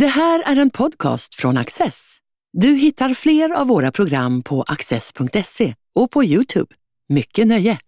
Det 0.00 0.06
här 0.06 0.42
är 0.46 0.56
en 0.56 0.70
podcast 0.70 1.34
från 1.34 1.56
Access. 1.56 2.16
Du 2.52 2.68
hittar 2.68 3.14
fler 3.14 3.50
av 3.50 3.66
våra 3.66 3.92
program 3.92 4.42
på 4.42 4.62
access.se 4.62 5.74
och 5.94 6.10
på 6.10 6.24
Youtube. 6.24 6.74
Mycket 7.08 7.46
nöje! 7.46 7.78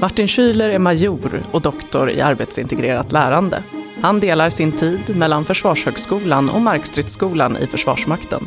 Martin 0.00 0.26
Schüler 0.26 0.68
är 0.68 0.78
major 0.78 1.46
och 1.52 1.60
doktor 1.60 2.10
i 2.10 2.20
arbetsintegrerat 2.20 3.12
lärande. 3.12 3.64
Han 4.02 4.20
delar 4.20 4.50
sin 4.50 4.72
tid 4.72 5.16
mellan 5.16 5.44
Försvarshögskolan 5.44 6.50
och 6.50 6.60
Markstridsskolan 6.60 7.56
i 7.56 7.66
Försvarsmakten. 7.66 8.46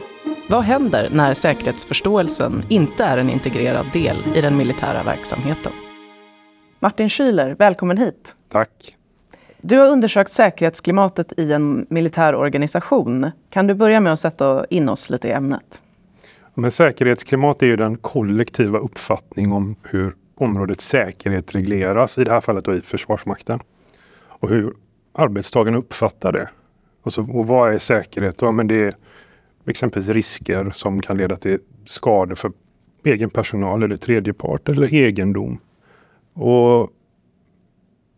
Vad 0.50 0.64
händer 0.64 1.10
när 1.12 1.34
säkerhetsförståelsen 1.34 2.66
inte 2.70 3.04
är 3.04 3.18
en 3.18 3.30
integrerad 3.30 3.92
del 3.94 4.18
i 4.36 4.42
den 4.42 4.58
militära 4.58 5.04
verksamheten? 5.04 5.72
Martin 6.80 7.10
Schüler, 7.10 7.56
välkommen 7.58 7.98
hit. 7.98 8.36
Tack. 8.52 8.96
Du 9.66 9.80
har 9.80 9.88
undersökt 9.88 10.32
säkerhetsklimatet 10.32 11.34
i 11.38 11.54
en 11.54 11.86
militär 11.90 12.36
organisation. 12.36 13.32
Kan 13.50 13.68
du 13.68 13.74
börja 13.74 14.00
med 14.00 14.14
att 14.14 14.20
sätta 14.20 14.66
in 14.70 14.90
oss 14.90 15.10
lite 15.10 15.28
i 15.28 15.32
ämnet? 15.32 15.82
Men 16.54 16.72
säkerhetsklimat 16.72 17.64
är 17.64 17.68
ju 17.68 17.76
den 17.76 17.98
kollektiva 17.98 18.80
uppfattning 18.80 19.52
om 19.52 19.76
hur 19.84 20.16
området 20.36 20.82
säkerhet 20.82 21.56
regleras, 21.56 22.18
i 22.18 22.24
det 22.24 22.32
här 22.32 22.42
fallet 22.42 22.66
då 22.66 22.76
i 22.76 22.82
Försvarsmakten. 22.82 23.60
Och 24.28 24.50
hur 24.50 24.74
arbetstagarna 25.14 25.78
uppfattar 25.78 26.32
det. 26.32 26.50
Och, 27.04 27.14
så, 27.14 27.22
och 27.22 27.48
vad 27.48 27.74
är 27.74 27.78
säkerhet? 27.78 28.42
Ja, 28.42 28.52
men 28.52 28.68
det 28.68 28.76
är 28.76 28.96
exempelvis 29.66 30.10
risker 30.10 30.72
som 30.76 31.02
kan 31.02 31.18
leda 31.18 31.36
till 31.36 31.60
skador 31.86 32.36
för 32.36 32.52
egen 33.04 33.30
personal 33.30 33.84
eller 33.84 33.96
tredje 33.98 34.34
part 34.34 34.70
eller 34.70 34.94
egendom. 34.94 35.58
Och 36.34 36.90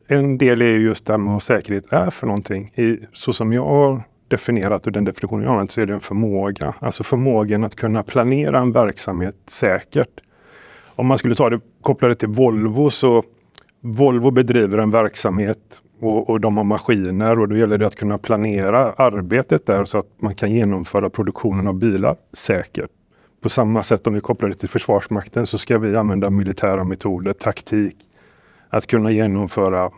en 0.08 0.38
del 0.38 0.62
är 0.62 0.66
just 0.66 1.06
det 1.06 1.14
här 1.14 1.18
med 1.18 1.34
vad 1.34 1.44
säkerhet 1.44 1.94
är 1.94 2.10
för 2.10 2.28
någonting. 2.28 2.72
I, 2.76 3.00
så 3.12 3.34
som 3.34 3.54
jag 3.54 3.66
har 3.66 4.02
definierat 4.28 4.86
och 4.86 4.92
den 4.92 5.06
definitionen 5.06 5.44
jag 5.44 5.52
använt 5.52 5.72
så 5.72 5.82
är 5.82 5.86
det 5.86 5.94
en 5.94 6.00
förmåga. 6.00 6.74
Alltså 6.80 7.04
förmågan 7.04 7.64
att 7.64 7.76
kunna 7.76 8.04
planera 8.04 8.60
en 8.60 8.72
verksamhet 8.72 9.36
säkert. 9.46 10.22
Om 10.96 11.08
man 11.08 11.18
skulle 11.18 11.36
ta 11.36 11.50
det 11.50 11.60
kopplade 11.82 12.16
till 12.16 12.28
Volvo 12.28 12.90
så 12.90 13.24
Volvo 13.82 14.32
bedriver 14.32 14.78
en 14.78 14.92
verksamhet 14.92 15.82
och, 16.00 16.30
och, 16.30 16.42
de 16.42 16.58
har 16.58 16.64
maskiner 16.64 17.40
och 17.40 17.50
då 17.50 17.58
gäller 17.58 17.78
det 17.78 17.88
att 17.88 17.96
kunna 17.96 18.18
planera 18.18 18.94
arbetet 18.94 19.66
där 19.66 19.86
så 19.86 19.98
att 19.98 20.08
man 20.18 20.36
kan 20.36 20.52
genomföra 20.52 21.10
produktionen 21.10 21.68
av 21.68 21.74
bilar 21.74 22.16
säkert. 22.34 22.90
På 23.42 23.50
samma 23.50 23.84
sätt 23.84 24.08
om 24.08 24.14
vi 24.14 24.20
kopplar 24.20 24.50
det 24.50 24.56
till 24.56 24.70
Försvarsmakten 24.70 25.48
så 25.48 25.58
ska 25.58 25.78
vi 25.78 25.96
använda 25.96 26.30
militära 26.30 26.84
metoder, 26.84 27.34
taktik, 27.34 27.96
att 28.76 28.88
kunna 28.88 29.12
genomföra 29.12 29.92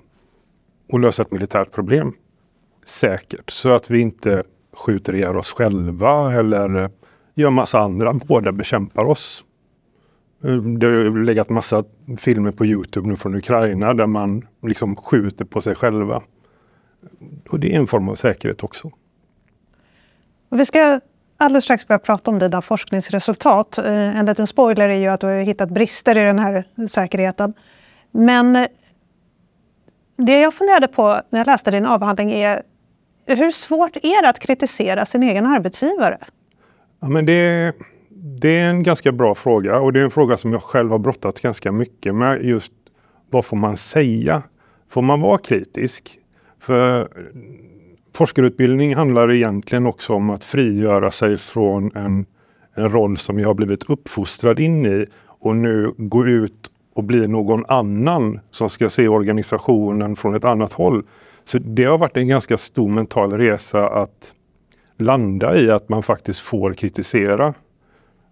och 0.92 1.00
lösa 1.00 1.22
ett 1.22 1.32
militärt 1.32 1.72
problem 1.72 2.14
säkert. 2.86 3.50
Så 3.50 3.70
att 3.70 3.90
vi 3.90 4.00
inte 4.00 4.44
skjuter 4.74 5.16
ihjäl 5.16 5.38
oss 5.38 5.54
själva 5.54 6.34
eller 6.34 6.84
eh, 6.84 6.90
gör 7.34 7.50
massa 7.50 7.80
andra. 7.80 8.14
Båda 8.14 8.52
bekämpar 8.52 9.06
oss. 9.06 9.46
Eh, 10.44 10.56
det 10.56 10.88
har 10.88 11.24
legat 11.24 11.50
massa 11.50 11.84
filmer 12.18 12.52
på 12.52 12.66
Youtube 12.66 13.10
nu 13.10 13.16
från 13.16 13.36
Ukraina 13.36 13.94
där 13.94 14.08
man 14.08 14.48
liksom 14.64 14.96
skjuter 14.96 15.46
på 15.46 15.62
sig 15.62 15.76
själva. 15.76 16.22
Och 17.50 17.60
det 17.60 17.74
är 17.74 17.80
en 17.80 17.88
form 17.88 18.10
av 18.10 18.16
säkerhet 18.16 18.64
också. 18.64 18.92
Vi 20.50 20.66
ska 20.66 21.00
alldeles 21.38 21.64
strax 21.64 21.88
börja 21.88 22.00
prata 22.00 22.32
om 22.32 22.40
dina 22.40 22.62
forskningsresultat. 22.62 23.78
Eh, 23.78 24.18
en 24.18 24.26
liten 24.26 24.48
spoiler 24.48 24.90
är 24.90 24.98
ju 24.98 25.08
att 25.08 25.22
du 25.22 25.28
har 25.28 25.40
hittat 25.40 25.70
brister 25.70 26.18
i 26.18 26.22
den 26.22 26.40
här 26.40 26.64
säkerheten. 26.90 27.54
Men 28.18 28.56
eh, 28.56 28.68
det 30.18 30.40
jag 30.40 30.54
funderade 30.54 30.88
på 30.88 31.22
när 31.30 31.40
jag 31.40 31.46
läste 31.48 31.72
din 31.72 31.86
avhandling 31.86 32.32
är 32.32 32.62
hur 33.26 33.52
svårt 33.52 33.96
är 33.96 34.22
det 34.22 34.30
att 34.30 34.40
kritisera 34.40 35.06
sin 35.06 35.24
egen 35.24 35.46
arbetsgivare? 35.46 36.18
Ja, 37.00 37.08
men 37.08 37.26
det, 37.26 37.74
det 38.42 38.60
är 38.60 38.70
en 38.70 38.84
ganska 38.84 39.12
bra 39.12 39.36
fråga 39.36 39.80
och 39.80 39.94
det 39.94 40.00
är 40.00 40.04
en 40.04 40.12
fråga 40.12 40.38
som 40.38 40.54
jag 40.54 40.64
själv 40.64 40.92
har 40.92 41.00
brottats 41.00 41.42
ganska 41.42 41.72
mycket 41.72 42.16
med. 42.16 42.46
Just 42.46 42.72
vad 43.30 43.46
får 43.46 43.58
man 43.58 43.78
säga? 43.78 44.44
Får 44.90 45.02
man 45.02 45.22
vara 45.22 45.38
kritisk? 45.38 46.20
För 46.60 47.02
eh, 47.02 47.08
forskarutbildning 48.14 48.96
handlar 48.96 49.32
egentligen 49.32 49.88
också 49.88 50.14
om 50.14 50.30
att 50.30 50.44
frigöra 50.44 51.12
sig 51.12 51.38
från 51.38 51.92
en, 51.96 52.26
en 52.76 52.90
roll 52.90 53.18
som 53.18 53.40
jag 53.40 53.50
har 53.50 53.54
blivit 53.54 53.90
uppfostrad 53.90 54.60
in 54.60 54.86
i 54.86 55.06
och 55.26 55.56
nu 55.56 55.94
gå 55.98 56.28
ut 56.28 56.72
och 56.98 57.04
blir 57.04 57.28
någon 57.28 57.66
annan 57.68 58.40
som 58.52 58.70
ska 58.70 58.90
se 58.90 59.08
organisationen 59.08 60.16
från 60.16 60.36
ett 60.36 60.46
annat 60.46 60.74
håll. 60.74 61.04
Så 61.44 61.58
det 61.58 61.84
har 61.84 61.98
varit 61.98 62.18
en 62.18 62.28
ganska 62.28 62.58
stor 62.58 62.90
mental 62.90 63.34
resa 63.34 63.90
att 63.90 64.34
landa 64.98 65.58
i 65.58 65.72
att 65.72 65.90
man 65.90 66.04
faktiskt 66.04 66.40
får 66.40 66.74
kritisera. 66.74 67.54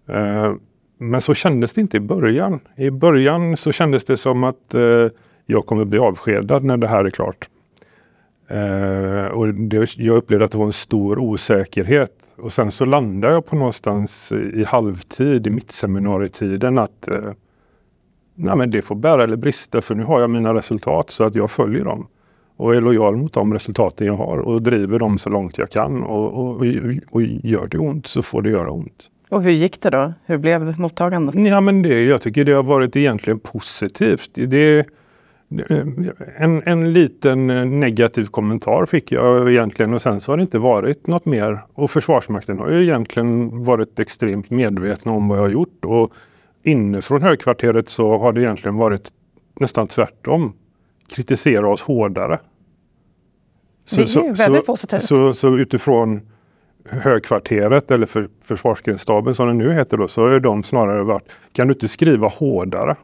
Eh, 0.08 0.52
men 0.98 1.20
så 1.20 1.34
kändes 1.34 1.72
det 1.72 1.80
inte 1.80 1.96
i 1.96 2.00
början. 2.00 2.60
I 2.76 2.90
början 2.90 3.56
så 3.56 3.72
kändes 3.72 4.04
det 4.04 4.16
som 4.16 4.44
att 4.44 4.74
eh, 4.74 5.08
jag 5.46 5.66
kommer 5.66 5.84
bli 5.84 5.98
avskedad 5.98 6.64
när 6.64 6.76
det 6.76 6.88
här 6.88 7.04
är 7.04 7.10
klart. 7.10 7.48
Eh, 8.48 9.26
och 9.26 9.54
det, 9.54 9.96
jag 9.96 10.16
upplevde 10.16 10.44
att 10.44 10.52
det 10.52 10.58
var 10.58 10.66
en 10.66 10.72
stor 10.72 11.18
osäkerhet. 11.18 12.34
Och 12.36 12.52
sen 12.52 12.70
så 12.70 12.84
landade 12.84 13.34
jag 13.34 13.46
på 13.46 13.56
någonstans 13.56 14.32
i 14.32 14.64
halvtid, 14.64 15.46
i 15.46 15.50
mittseminarietiden, 15.50 16.78
att 16.78 17.08
nej 18.36 18.56
men 18.56 18.70
det 18.70 18.82
får 18.82 18.94
bära 18.94 19.24
eller 19.24 19.36
brista 19.36 19.82
för 19.82 19.94
nu 19.94 20.04
har 20.04 20.20
jag 20.20 20.30
mina 20.30 20.54
resultat 20.54 21.10
så 21.10 21.24
att 21.24 21.34
jag 21.34 21.50
följer 21.50 21.84
dem. 21.84 22.06
Och 22.56 22.74
är 22.74 22.80
lojal 22.80 23.16
mot 23.16 23.32
de 23.32 23.52
resultaten 23.52 24.06
jag 24.06 24.14
har 24.14 24.38
och 24.38 24.62
driver 24.62 24.98
dem 24.98 25.18
så 25.18 25.30
långt 25.30 25.58
jag 25.58 25.70
kan. 25.70 26.02
Och, 26.02 26.32
och, 26.32 26.56
och 27.10 27.22
gör 27.22 27.66
det 27.66 27.78
ont 27.78 28.06
så 28.06 28.22
får 28.22 28.42
det 28.42 28.50
göra 28.50 28.70
ont. 28.70 29.10
Och 29.28 29.42
hur 29.42 29.50
gick 29.50 29.80
det 29.80 29.90
då? 29.90 30.12
Hur 30.26 30.38
blev 30.38 30.78
mottagandet? 30.80 31.34
Ja, 31.34 31.60
men 31.60 31.82
det, 31.82 32.04
jag 32.04 32.20
tycker 32.20 32.44
det 32.44 32.52
har 32.52 32.62
varit 32.62 32.96
egentligen 32.96 33.38
positivt. 33.38 34.30
Det, 34.34 34.86
en, 36.36 36.62
en 36.66 36.92
liten 36.92 37.46
negativ 37.80 38.24
kommentar 38.24 38.86
fick 38.86 39.12
jag 39.12 39.50
egentligen 39.50 39.94
och 39.94 40.02
sen 40.02 40.20
så 40.20 40.32
har 40.32 40.36
det 40.36 40.42
inte 40.42 40.58
varit 40.58 41.06
något 41.06 41.24
mer. 41.24 41.60
Och 41.74 41.90
Försvarsmakten 41.90 42.58
har 42.58 42.70
ju 42.70 42.82
egentligen 42.82 43.62
varit 43.64 43.98
extremt 43.98 44.50
medvetna 44.50 45.12
om 45.12 45.28
vad 45.28 45.38
jag 45.38 45.42
har 45.42 45.50
gjort. 45.50 45.84
Och 45.84 46.12
inifrån 46.66 47.22
högkvarteret 47.22 47.88
så 47.88 48.18
har 48.18 48.32
det 48.32 48.40
egentligen 48.40 48.76
varit 48.76 49.10
nästan 49.60 49.86
tvärtom. 49.86 50.52
Kritisera 51.08 51.68
oss 51.68 51.82
hårdare. 51.82 52.38
Så, 53.84 53.96
det 53.96 54.16
är 54.16 54.24
ju 54.24 54.32
väldigt 54.32 54.60
så, 54.60 54.72
positivt. 54.72 55.02
Så, 55.02 55.32
så, 55.34 55.58
utifrån 55.58 56.20
högkvarteret 56.88 57.90
eller 57.90 58.06
för, 58.06 58.28
försvarsgrensstaben 58.42 59.34
som 59.34 59.46
det 59.46 59.54
nu 59.54 59.72
heter 59.72 59.96
då, 59.96 60.08
så 60.08 60.28
har 60.28 60.40
de 60.40 60.62
snarare 60.62 61.02
varit, 61.02 61.28
kan 61.52 61.66
du 61.66 61.72
inte 61.72 61.88
skriva 61.88 62.28
hårdare? 62.28 62.96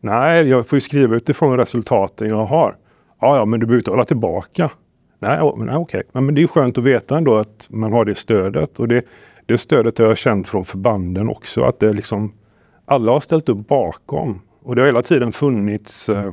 Nej, 0.00 0.48
jag 0.48 0.66
får 0.66 0.76
ju 0.76 0.80
skriva 0.80 1.16
utifrån 1.16 1.56
resultaten 1.56 2.28
jag 2.28 2.44
har. 2.44 2.76
Ja, 3.20 3.36
ja, 3.36 3.44
men 3.44 3.60
du 3.60 3.66
behöver 3.66 3.80
inte 3.80 3.90
hålla 3.90 4.04
tillbaka. 4.04 4.70
Nej, 5.18 5.52
nej 5.56 5.76
okej. 5.76 6.02
Men 6.12 6.34
det 6.34 6.42
är 6.42 6.46
skönt 6.46 6.78
att 6.78 6.84
veta 6.84 7.18
ändå 7.18 7.36
att 7.36 7.66
man 7.70 7.92
har 7.92 8.04
det 8.04 8.14
stödet. 8.14 8.80
Och 8.80 8.88
det, 8.88 9.04
det 9.46 9.58
stödet 9.58 9.98
har 9.98 10.06
jag 10.06 10.18
känt 10.18 10.48
från 10.48 10.64
förbanden 10.64 11.28
också. 11.28 11.62
Att 11.62 11.80
det 11.80 11.92
liksom 11.92 12.32
alla 12.90 13.12
har 13.12 13.20
ställt 13.20 13.48
upp 13.48 13.68
bakom. 13.68 14.40
Och 14.62 14.74
det 14.74 14.82
har 14.82 14.86
hela 14.86 15.02
tiden 15.02 15.32
funnits 15.32 16.08
eh, 16.08 16.32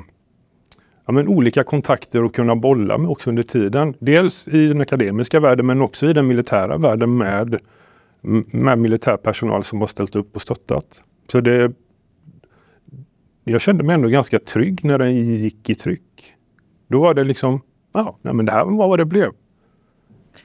ja, 1.06 1.14
men 1.14 1.28
olika 1.28 1.64
kontakter 1.64 2.24
att 2.24 2.34
kunna 2.34 2.56
bolla 2.56 2.98
med 2.98 3.10
också 3.10 3.30
under 3.30 3.44
tiden. 3.44 3.94
Dels 4.00 4.48
i 4.48 4.68
den 4.68 4.82
akademiska 4.82 5.40
världen 5.40 5.66
men 5.66 5.82
också 5.82 6.06
i 6.06 6.14
den 6.14 6.28
militära 6.28 6.78
världen 6.78 7.18
med, 7.18 7.60
med 8.52 8.80
militär 8.80 9.18
personal 9.18 9.64
som 9.64 9.80
har 9.80 9.88
ställt 9.88 10.16
upp 10.16 10.36
och 10.36 10.42
stöttat. 10.42 11.02
Så 11.32 11.42
det, 11.42 11.72
jag 13.44 13.62
kände 13.62 13.84
mig 13.84 13.94
ändå 13.94 14.08
ganska 14.08 14.40
trygg 14.40 14.86
när 14.86 14.98
den 14.98 15.16
gick 15.16 15.70
i 15.70 15.76
tryck. 15.76 16.34
Då 16.88 17.00
var 17.00 17.14
det 17.14 17.24
liksom, 17.24 17.62
ja, 17.94 18.18
nej, 18.22 18.34
men 18.34 18.46
det 18.46 18.52
här 18.52 18.66
var 18.66 18.88
vad 18.88 19.00
det 19.00 19.06
blev. 19.06 19.32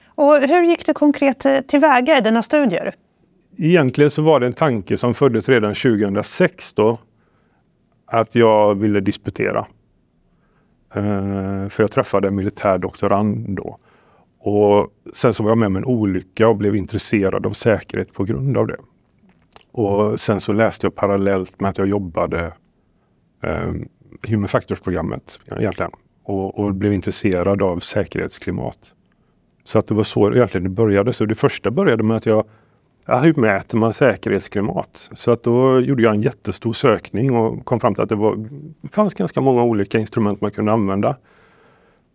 Och 0.04 0.36
hur 0.36 0.62
gick 0.62 0.86
du 0.86 0.94
konkret 0.94 1.46
tillväga 1.68 2.18
i 2.18 2.20
dina 2.20 2.42
studier? 2.42 2.94
Egentligen 3.56 4.10
så 4.10 4.22
var 4.22 4.40
det 4.40 4.46
en 4.46 4.52
tanke 4.52 4.96
som 4.96 5.14
föddes 5.14 5.48
redan 5.48 5.74
2006 5.74 6.72
då. 6.72 6.98
Att 8.06 8.34
jag 8.34 8.74
ville 8.74 9.00
disputera. 9.00 9.66
Uh, 10.96 11.68
för 11.68 11.82
jag 11.82 11.90
träffade 11.90 12.28
en 12.28 12.34
militär 12.34 12.78
doktorand 12.78 13.56
då. 13.56 13.78
Och 14.38 14.88
sen 15.12 15.34
så 15.34 15.42
var 15.42 15.50
jag 15.50 15.58
med 15.58 15.66
om 15.66 15.76
en 15.76 15.84
olycka 15.84 16.48
och 16.48 16.56
blev 16.56 16.76
intresserad 16.76 17.46
av 17.46 17.52
säkerhet 17.52 18.12
på 18.12 18.24
grund 18.24 18.56
av 18.56 18.66
det. 18.66 18.76
Och 19.72 20.20
sen 20.20 20.40
så 20.40 20.52
läste 20.52 20.86
jag 20.86 20.94
parallellt 20.94 21.60
med 21.60 21.70
att 21.70 21.78
jag 21.78 21.88
jobbade 21.88 22.52
eh, 23.42 23.72
Human 24.28 24.48
Factors-programmet 24.48 25.40
egentligen. 25.58 25.90
Och, 26.24 26.58
och, 26.58 26.74
blev 26.74 26.92
intresserad 26.92 27.62
av 27.62 27.78
säkerhetsklimat. 27.78 28.92
Så 29.64 29.78
att 29.78 29.86
det 29.86 29.94
var 29.94 30.04
så 30.04 30.32
egentligen 30.32 30.64
det 30.64 30.70
började. 30.70 31.12
Så 31.12 31.24
det 31.24 31.34
första 31.34 31.70
började 31.70 32.02
med 32.02 32.16
att 32.16 32.26
jag 32.26 32.44
Ja, 33.06 33.18
hur 33.18 33.34
mäter 33.34 33.78
man 33.78 33.92
säkerhetsklimat? 33.92 35.10
Så 35.14 35.30
att 35.30 35.42
då 35.42 35.80
gjorde 35.80 36.02
jag 36.02 36.14
en 36.14 36.22
jättestor 36.22 36.72
sökning 36.72 37.36
och 37.36 37.64
kom 37.64 37.80
fram 37.80 37.94
till 37.94 38.02
att 38.02 38.08
det, 38.08 38.14
var, 38.14 38.48
det 38.80 38.88
fanns 38.88 39.14
ganska 39.14 39.40
många 39.40 39.62
olika 39.62 39.98
instrument 39.98 40.40
man 40.40 40.50
kunde 40.50 40.72
använda. 40.72 41.16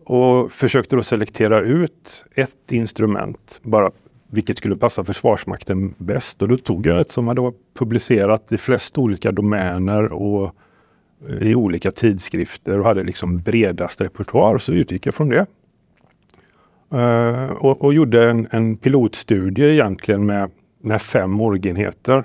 och 0.05 0.51
försökte 0.51 0.95
då 0.95 1.03
selektera 1.03 1.59
ut 1.61 2.25
ett 2.35 2.71
instrument, 2.71 3.59
bara 3.63 3.91
vilket 4.27 4.57
skulle 4.57 4.75
passa 4.75 5.03
Försvarsmakten 5.03 5.93
bäst. 5.97 6.41
Och 6.41 6.47
då 6.47 6.57
tog 6.57 6.85
jag 6.85 6.99
ett 6.99 7.11
som 7.11 7.27
hade 7.27 7.51
publicerat 7.79 8.51
i 8.51 8.57
flest 8.57 8.97
olika 8.97 9.31
domäner 9.31 10.13
och 10.13 10.55
eh, 11.29 11.47
i 11.47 11.55
olika 11.55 11.91
tidskrifter 11.91 12.79
och 12.79 12.85
hade 12.85 13.03
liksom 13.03 13.37
bredast 13.37 14.01
repertoar, 14.01 14.57
så 14.57 14.73
utgick 14.73 15.05
jag 15.05 15.15
från 15.15 15.29
det. 15.29 15.45
Uh, 16.93 17.51
och, 17.51 17.83
och, 17.83 17.93
gjorde 17.93 18.29
en, 18.29 18.47
en, 18.51 18.77
pilotstudie 18.77 19.73
egentligen 19.73 20.25
med, 20.25 20.51
med 20.87 21.01
fem 21.01 21.41
orgenheter. 21.41 22.23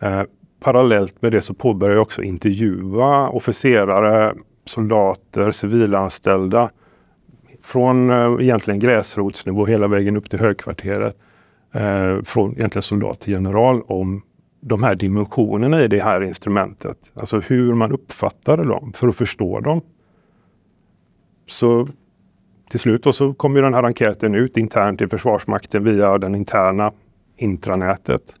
Eh, 0.00 0.22
parallellt 0.60 1.22
med 1.22 1.32
det 1.32 1.40
så 1.40 1.54
påbörjade 1.54 1.96
jag 1.96 2.02
också 2.02 2.22
intervjua 2.22 3.28
officerare, 3.28 4.34
soldater, 4.64 5.50
civilanställda 5.50 6.70
från 7.62 8.10
eh, 8.10 8.36
egentligen 8.40 8.80
gräsrotsnivå 8.80 9.66
hela 9.66 9.88
vägen 9.88 10.16
upp 10.16 10.30
till 10.30 10.40
högkvarteret. 10.40 11.16
Eh, 11.72 12.22
från 12.22 12.52
egentligen 12.52 12.82
soldat 12.82 13.20
till 13.20 13.32
general 13.32 13.82
om 13.82 14.22
de 14.60 14.82
här 14.82 14.94
dimensionerna 14.94 15.82
i 15.84 15.88
det 15.88 16.02
här 16.02 16.22
instrumentet. 16.22 17.12
Alltså 17.14 17.40
hur 17.40 17.74
man 17.74 17.92
uppfattade 17.92 18.64
dem 18.64 18.92
för 18.92 19.08
att 19.08 19.16
förstå 19.16 19.60
dem. 19.60 19.80
Så 21.46 21.88
till 22.70 22.80
slut 22.80 23.02
då 23.02 23.12
så 23.12 23.34
kom 23.34 23.56
ju 23.56 23.62
den 23.62 23.74
här 23.74 23.82
enkäten 23.82 24.34
ut 24.34 24.56
internt 24.56 25.00
i 25.00 25.08
Försvarsmakten 25.08 25.84
via 25.84 26.18
den 26.18 26.34
interna 26.34 26.92
intranätet. 27.38 28.34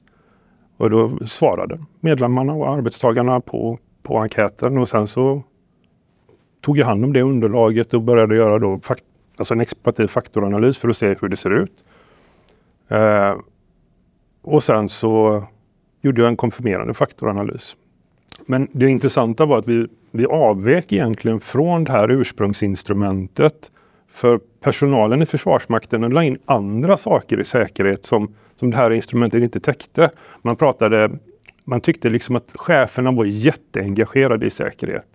Och 0.76 0.90
då 0.90 1.18
svarade 1.26 1.84
medlemmarna 2.00 2.52
och 2.52 2.68
arbetstagarna 2.68 3.40
på, 3.40 3.78
på 4.02 4.18
enkäten 4.18 4.78
och 4.78 4.88
sen 4.88 5.06
så 5.06 5.42
tog 6.60 6.78
jag 6.78 6.86
hand 6.86 7.04
om 7.04 7.12
det 7.12 7.22
underlaget 7.22 7.94
och 7.94 8.02
började 8.02 8.36
göra 8.36 8.58
då 8.58 8.78
fakt 8.78 9.04
alltså 9.36 9.54
en 9.54 9.60
explorativ 9.60 10.06
faktoranalys 10.06 10.78
för 10.78 10.88
att 10.88 10.96
se 10.96 11.16
hur 11.20 11.28
det 11.28 11.36
ser 11.36 11.50
ut. 11.50 11.84
Eh, 12.88 13.34
och 14.42 14.62
sen 14.62 14.88
så 14.88 15.42
gjorde 16.02 16.20
jag 16.20 16.28
en 16.28 16.36
konfirmerande 16.36 16.94
faktoranalys. 16.94 17.76
Men 18.46 18.68
det 18.72 18.88
intressanta 18.88 19.46
var 19.46 19.58
att 19.58 19.68
vi, 19.68 19.86
vi 20.10 20.26
avvek 20.26 20.92
egentligen 20.92 21.40
från 21.40 21.84
det 21.84 21.92
här 21.92 22.10
ursprungsinstrumentet 22.10 23.72
för 24.10 24.40
personalen 24.60 25.22
i 25.22 25.26
Försvarsmakten 25.26 26.10
la 26.10 26.24
in 26.24 26.38
andra 26.44 26.96
saker 26.96 27.40
i 27.40 27.44
säkerhet 27.44 28.04
som, 28.04 28.34
som 28.56 28.70
det 28.70 28.76
här 28.76 28.90
instrumentet 28.90 29.42
inte 29.42 29.60
täckte. 29.60 30.10
Man 30.42 30.56
pratade, 30.56 31.10
man 31.64 31.80
tyckte 31.80 32.10
liksom 32.10 32.36
att 32.36 32.52
cheferna 32.54 33.12
var 33.12 33.24
jätteengagerade 33.24 34.46
i 34.46 34.50
säkerhet. 34.50 35.06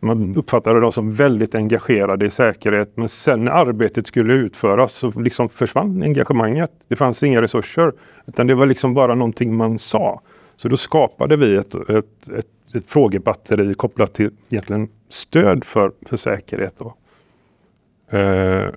Man 0.00 0.36
uppfattade 0.36 0.80
dem 0.80 0.92
som 0.92 1.12
väldigt 1.12 1.54
engagerade 1.54 2.26
i 2.26 2.30
säkerhet 2.30 2.96
men 2.96 3.08
sen 3.08 3.44
när 3.44 3.52
arbetet 3.52 4.06
skulle 4.06 4.32
utföras 4.32 4.92
så 4.92 5.20
liksom 5.20 5.48
försvann 5.48 6.02
engagemanget. 6.02 6.70
Det 6.88 6.96
fanns 6.96 7.22
inga 7.22 7.42
resurser 7.42 7.92
utan 8.26 8.46
det 8.46 8.54
var 8.54 8.66
liksom 8.66 8.94
bara 8.94 9.14
någonting 9.14 9.56
man 9.56 9.78
sa. 9.78 10.20
Så 10.56 10.68
då 10.68 10.76
skapade 10.76 11.36
vi 11.36 11.56
ett, 11.56 11.74
ett, 11.74 12.28
ett, 12.38 12.74
ett 12.74 12.86
frågebatteri 12.86 13.74
kopplat 13.74 14.14
till 14.14 14.30
egentligen 14.50 14.88
stöd 15.08 15.64
för, 15.64 15.92
för 16.06 16.16
säkerhet. 16.16 16.74
Då. 16.78 16.94
Eh, 18.12 18.68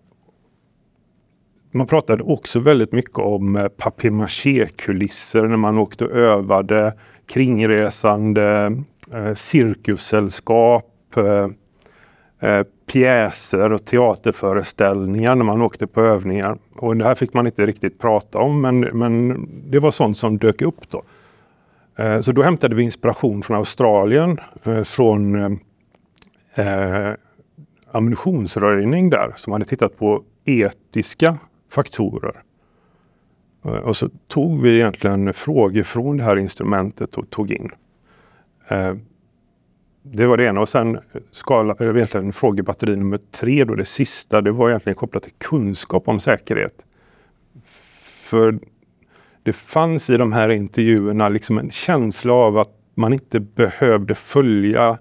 man 1.72 1.88
pratade 1.88 2.24
också 2.24 2.60
väldigt 2.60 2.92
mycket 2.92 3.18
om 3.18 3.56
eh, 3.56 3.68
papier-maché-kulisser 3.68 5.48
när 5.48 5.58
man 5.58 5.78
åkte 5.78 6.06
och 6.06 6.12
övade, 6.12 6.94
kringresande 7.28 8.72
eh, 9.14 9.34
cirkussällskap, 9.34 11.18
eh, 11.18 11.48
eh, 12.50 12.64
pjäser 12.92 13.72
och 13.72 13.86
teaterföreställningar 13.86 15.36
när 15.36 15.46
man 15.46 15.62
åkte 15.62 15.88
på 15.88 16.02
övningar. 16.02 16.58
Och 16.76 16.98
det 16.98 17.06
här 17.06 17.16
fick 17.16 17.34
man 17.34 17.46
inte 17.46 17.66
riktigt 17.66 18.00
prata 18.00 18.40
om 18.40 18.62
men, 18.62 18.80
men 18.80 19.48
det 19.70 19.80
var 19.80 19.92
sånt 19.92 20.18
som 20.18 20.38
dök 20.38 20.62
upp 20.62 20.90
då. 20.90 21.04
Eh, 21.96 22.20
så 22.20 22.32
då 22.32 22.42
hämtade 22.42 22.76
vi 22.76 22.84
inspiration 22.84 23.42
från 23.42 23.58
Australien, 23.58 24.40
från 24.84 25.60
ammunitionsröjning 27.96 29.10
där 29.10 29.34
som 29.36 29.54
hade 29.54 29.66
tittat 29.66 29.98
på 29.98 30.24
etiska 30.46 31.38
faktorer. 31.70 32.42
Eh, 33.66 33.72
och 33.72 33.98
så 33.98 34.10
tog 34.28 34.62
vi 34.62 34.76
egentligen 34.76 35.34
frågor 35.34 35.84
från 35.84 36.18
det 36.18 36.24
här 36.24 36.36
instrumentet 36.38 37.18
och 37.18 37.30
tog 37.30 37.52
in. 37.52 37.72
Eh, 38.68 38.94
det 40.02 40.28
var 40.28 40.38
det 40.38 40.46
ena 40.46 40.62
och 40.62 40.70
sen 40.70 41.00
skala, 41.32 41.76
egentligen 41.80 42.34
frågebatteri 42.34 42.96
nummer 42.96 43.20
tre, 43.32 43.64
då 43.64 43.76
det 43.76 43.86
sista, 43.86 44.42
det 44.42 44.52
var 44.52 44.70
egentligen 44.70 44.96
kopplat 44.96 45.24
till 45.24 45.34
kunskap 45.38 46.08
om 46.08 46.20
säkerhet. 46.20 46.86
För 48.30 48.60
det 49.44 49.54
fanns 49.54 50.10
i 50.10 50.18
de 50.18 50.34
här 50.34 50.50
intervjuerna 50.50 51.30
liksom 51.30 51.58
en 51.58 51.72
känsla 51.72 52.34
av 52.34 52.58
att 52.58 52.70
man 52.96 53.14
inte 53.14 53.40
behövde 53.40 54.16
följa 54.16 54.98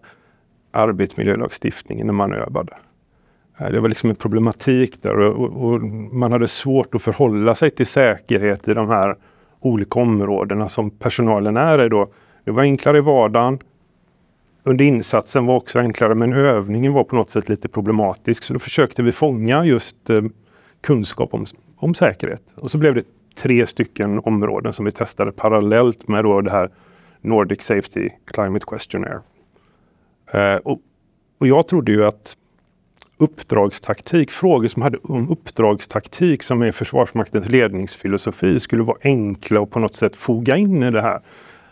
arbetsmiljölagstiftningen 0.71 2.07
när 2.07 2.15
man 2.15 2.33
övade. 2.33 2.77
Det 3.59 3.81
var 3.81 3.89
liksom 3.89 4.11
en 4.11 4.17
problematik 4.17 5.03
där 5.03 5.19
och, 5.19 5.65
och, 5.65 5.83
man 6.13 6.33
hade 6.33 6.49
svårt 6.49 6.95
att 6.95 7.03
förhålla 7.03 7.55
sig 7.55 7.71
till 7.71 7.87
säkerhet 7.87 8.69
i 8.69 8.75
de 8.75 8.89
här 8.89 9.17
olika 9.61 10.01
områdena 10.01 10.69
som 10.69 10.91
personalen 10.91 11.57
är 11.57 11.87
i 11.87 11.89
då. 11.89 12.13
Det 12.45 12.51
var 12.51 12.63
enklare 12.63 12.99
i 12.99 13.01
vardagen. 13.01 13.59
Under 14.63 14.85
insatsen 14.85 15.47
var 15.47 15.57
också 15.57 15.79
enklare 15.79 16.15
men 16.15 16.33
övningen 16.33 16.93
var 16.93 17.05
på 17.05 17.17
något 17.17 17.31
sätt 17.31 17.49
lite 17.49 17.69
problematisk 17.69 18.43
så 18.43 18.53
då 18.53 18.59
försökte 18.59 19.03
vi 19.03 19.13
fånga 19.13 19.65
just 19.65 20.11
eh, 20.11 20.23
kunskap 20.81 21.35
om, 21.35 21.45
om 21.77 21.95
säkerhet. 21.95 22.43
Och 22.57 22.71
så 22.71 22.79
blev 22.79 22.95
det 22.95 23.07
tre 23.35 23.67
stycken 23.67 24.19
områden 24.19 24.73
som 24.73 24.85
vi 24.85 24.91
testade 24.91 25.33
parallellt 25.33 26.09
med 26.09 26.25
då 26.25 26.41
det 26.41 26.51
här 26.51 26.71
Nordic 27.21 27.63
Safety 27.63 28.11
Climate 28.25 28.65
Questionnaire. 28.69 29.21
Eh, 30.33 30.57
och, 30.57 30.81
och 31.39 31.47
jag 31.47 31.69
trodde 31.69 31.93
ju 31.93 32.05
att 32.05 32.37
uppdragstaktik, 33.25 34.31
frågor 34.31 34.69
som 34.69 34.83
hade 34.83 34.99
om 35.03 35.31
uppdragstaktik 35.31 36.43
som 36.43 36.63
är 36.63 36.73
Försvarsmaktens 36.73 37.49
ledningsfilosofi 37.49 38.61
skulle 38.61 38.83
vara 38.83 38.99
enkla 39.03 39.61
och 39.61 39.71
på 39.71 39.79
något 39.79 39.95
sätt 39.95 40.17
foga 40.17 40.57
in 40.57 40.83
i 40.83 40.91
det 40.91 41.03
här. 41.03 41.21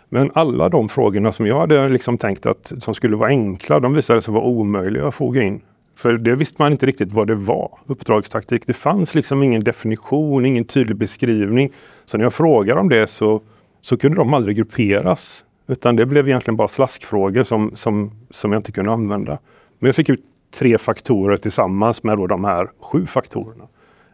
Men 0.08 0.30
alla 0.34 0.68
de 0.68 0.88
frågorna 0.88 1.32
som 1.32 1.46
jag 1.46 1.60
hade 1.60 1.88
liksom 1.88 2.18
tänkt 2.18 2.46
att 2.46 2.72
som 2.78 2.94
skulle 2.94 3.16
vara 3.16 3.28
enkla, 3.28 3.80
de 3.80 3.94
visade 3.94 4.22
sig 4.22 4.34
vara 4.34 4.44
omöjliga 4.44 5.06
att 5.06 5.14
foga 5.14 5.42
in. 5.42 5.60
För 5.96 6.12
det 6.12 6.34
visste 6.34 6.62
man 6.62 6.72
inte 6.72 6.86
riktigt 6.86 7.12
vad 7.12 7.26
det 7.26 7.34
var, 7.34 7.78
uppdragstaktik. 7.86 8.66
Det 8.66 8.72
fanns 8.72 9.14
liksom 9.14 9.42
ingen 9.42 9.64
definition, 9.64 10.46
ingen 10.46 10.64
tydlig 10.64 10.96
beskrivning. 10.96 11.72
Så 12.04 12.18
när 12.18 12.24
jag 12.24 12.34
frågade 12.34 12.80
om 12.80 12.88
det 12.88 13.06
så, 13.06 13.40
så 13.80 13.96
kunde 13.96 14.16
de 14.16 14.34
aldrig 14.34 14.56
grupperas. 14.56 15.44
Utan 15.68 15.96
det 15.96 16.06
blev 16.06 16.28
egentligen 16.28 16.56
bara 16.56 16.68
slaskfrågor 16.68 17.42
som, 17.42 17.70
som, 17.74 18.10
som 18.30 18.52
jag 18.52 18.58
inte 18.58 18.72
kunde 18.72 18.92
använda. 18.92 19.38
Men 19.78 19.86
jag 19.88 19.96
fick 19.96 20.08
ut 20.08 20.24
tre 20.52 20.78
faktorer 20.78 21.36
tillsammans 21.36 22.02
med 22.02 22.18
då 22.18 22.26
de 22.26 22.44
här 22.44 22.70
sju 22.80 23.06
faktorerna 23.06 23.68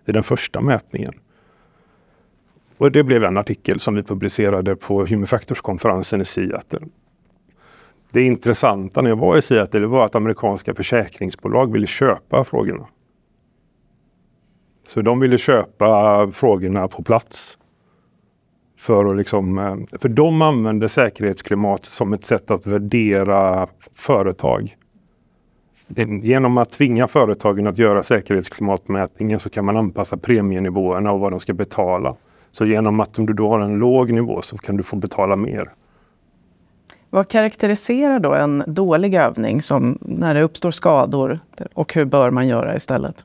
i 0.06 0.12
den 0.12 0.22
första 0.22 0.60
mätningen. 0.60 1.14
Och 2.78 2.92
det 2.92 3.04
blev 3.04 3.24
en 3.24 3.36
artikel 3.36 3.80
som 3.80 3.94
vi 3.94 4.02
publicerade 4.02 4.76
på 4.76 5.06
Human 5.06 5.26
Factors-konferensen 5.26 6.20
i 6.20 6.24
Seattle. 6.24 6.80
Det 8.12 8.22
intressanta 8.22 9.02
när 9.02 9.10
jag 9.10 9.16
var 9.16 9.36
i 9.36 9.42
Seattle 9.42 9.86
var 9.86 10.04
att 10.04 10.14
amerikanska 10.14 10.74
försäkringsbolag 10.74 11.72
ville 11.72 11.86
köpa 11.86 12.44
frågorna. 12.44 12.86
Så 14.86 15.00
de 15.00 15.20
ville 15.20 15.38
köpa 15.38 16.30
frågorna 16.32 16.88
på 16.88 17.02
plats. 17.02 17.58
För, 18.78 19.04
att 19.04 19.16
liksom, 19.16 19.58
eh, 19.58 19.98
för 20.00 20.08
de 20.08 20.42
använder 20.42 20.88
säkerhetsklimat 20.88 21.84
som 21.84 22.12
ett 22.12 22.24
sätt 22.24 22.50
att 22.50 22.66
värdera 22.66 23.66
företag. 23.94 24.76
Genom 26.22 26.58
att 26.58 26.70
tvinga 26.70 27.08
företagen 27.08 27.66
att 27.66 27.78
göra 27.78 28.02
säkerhetsklimatmätningen 28.02 29.40
så 29.40 29.50
kan 29.50 29.64
man 29.64 29.76
anpassa 29.76 30.16
premienivåerna 30.16 31.12
och 31.12 31.20
vad 31.20 31.32
de 31.32 31.40
ska 31.40 31.54
betala. 31.54 32.16
Så 32.50 32.66
genom 32.66 33.00
att 33.00 33.18
om 33.18 33.26
du 33.26 33.32
då 33.32 33.48
har 33.48 33.60
en 33.60 33.78
låg 33.78 34.12
nivå 34.12 34.42
så 34.42 34.56
kan 34.58 34.76
du 34.76 34.82
få 34.82 34.96
betala 34.96 35.36
mer. 35.36 35.64
Vad 37.10 37.28
karaktäriserar 37.28 38.20
då 38.20 38.34
en 38.34 38.64
dålig 38.66 39.14
övning 39.14 39.62
som 39.62 39.98
när 40.00 40.34
det 40.34 40.42
uppstår 40.42 40.70
skador 40.70 41.40
och 41.74 41.94
hur 41.94 42.04
bör 42.04 42.30
man 42.30 42.48
göra 42.48 42.76
istället? 42.76 43.24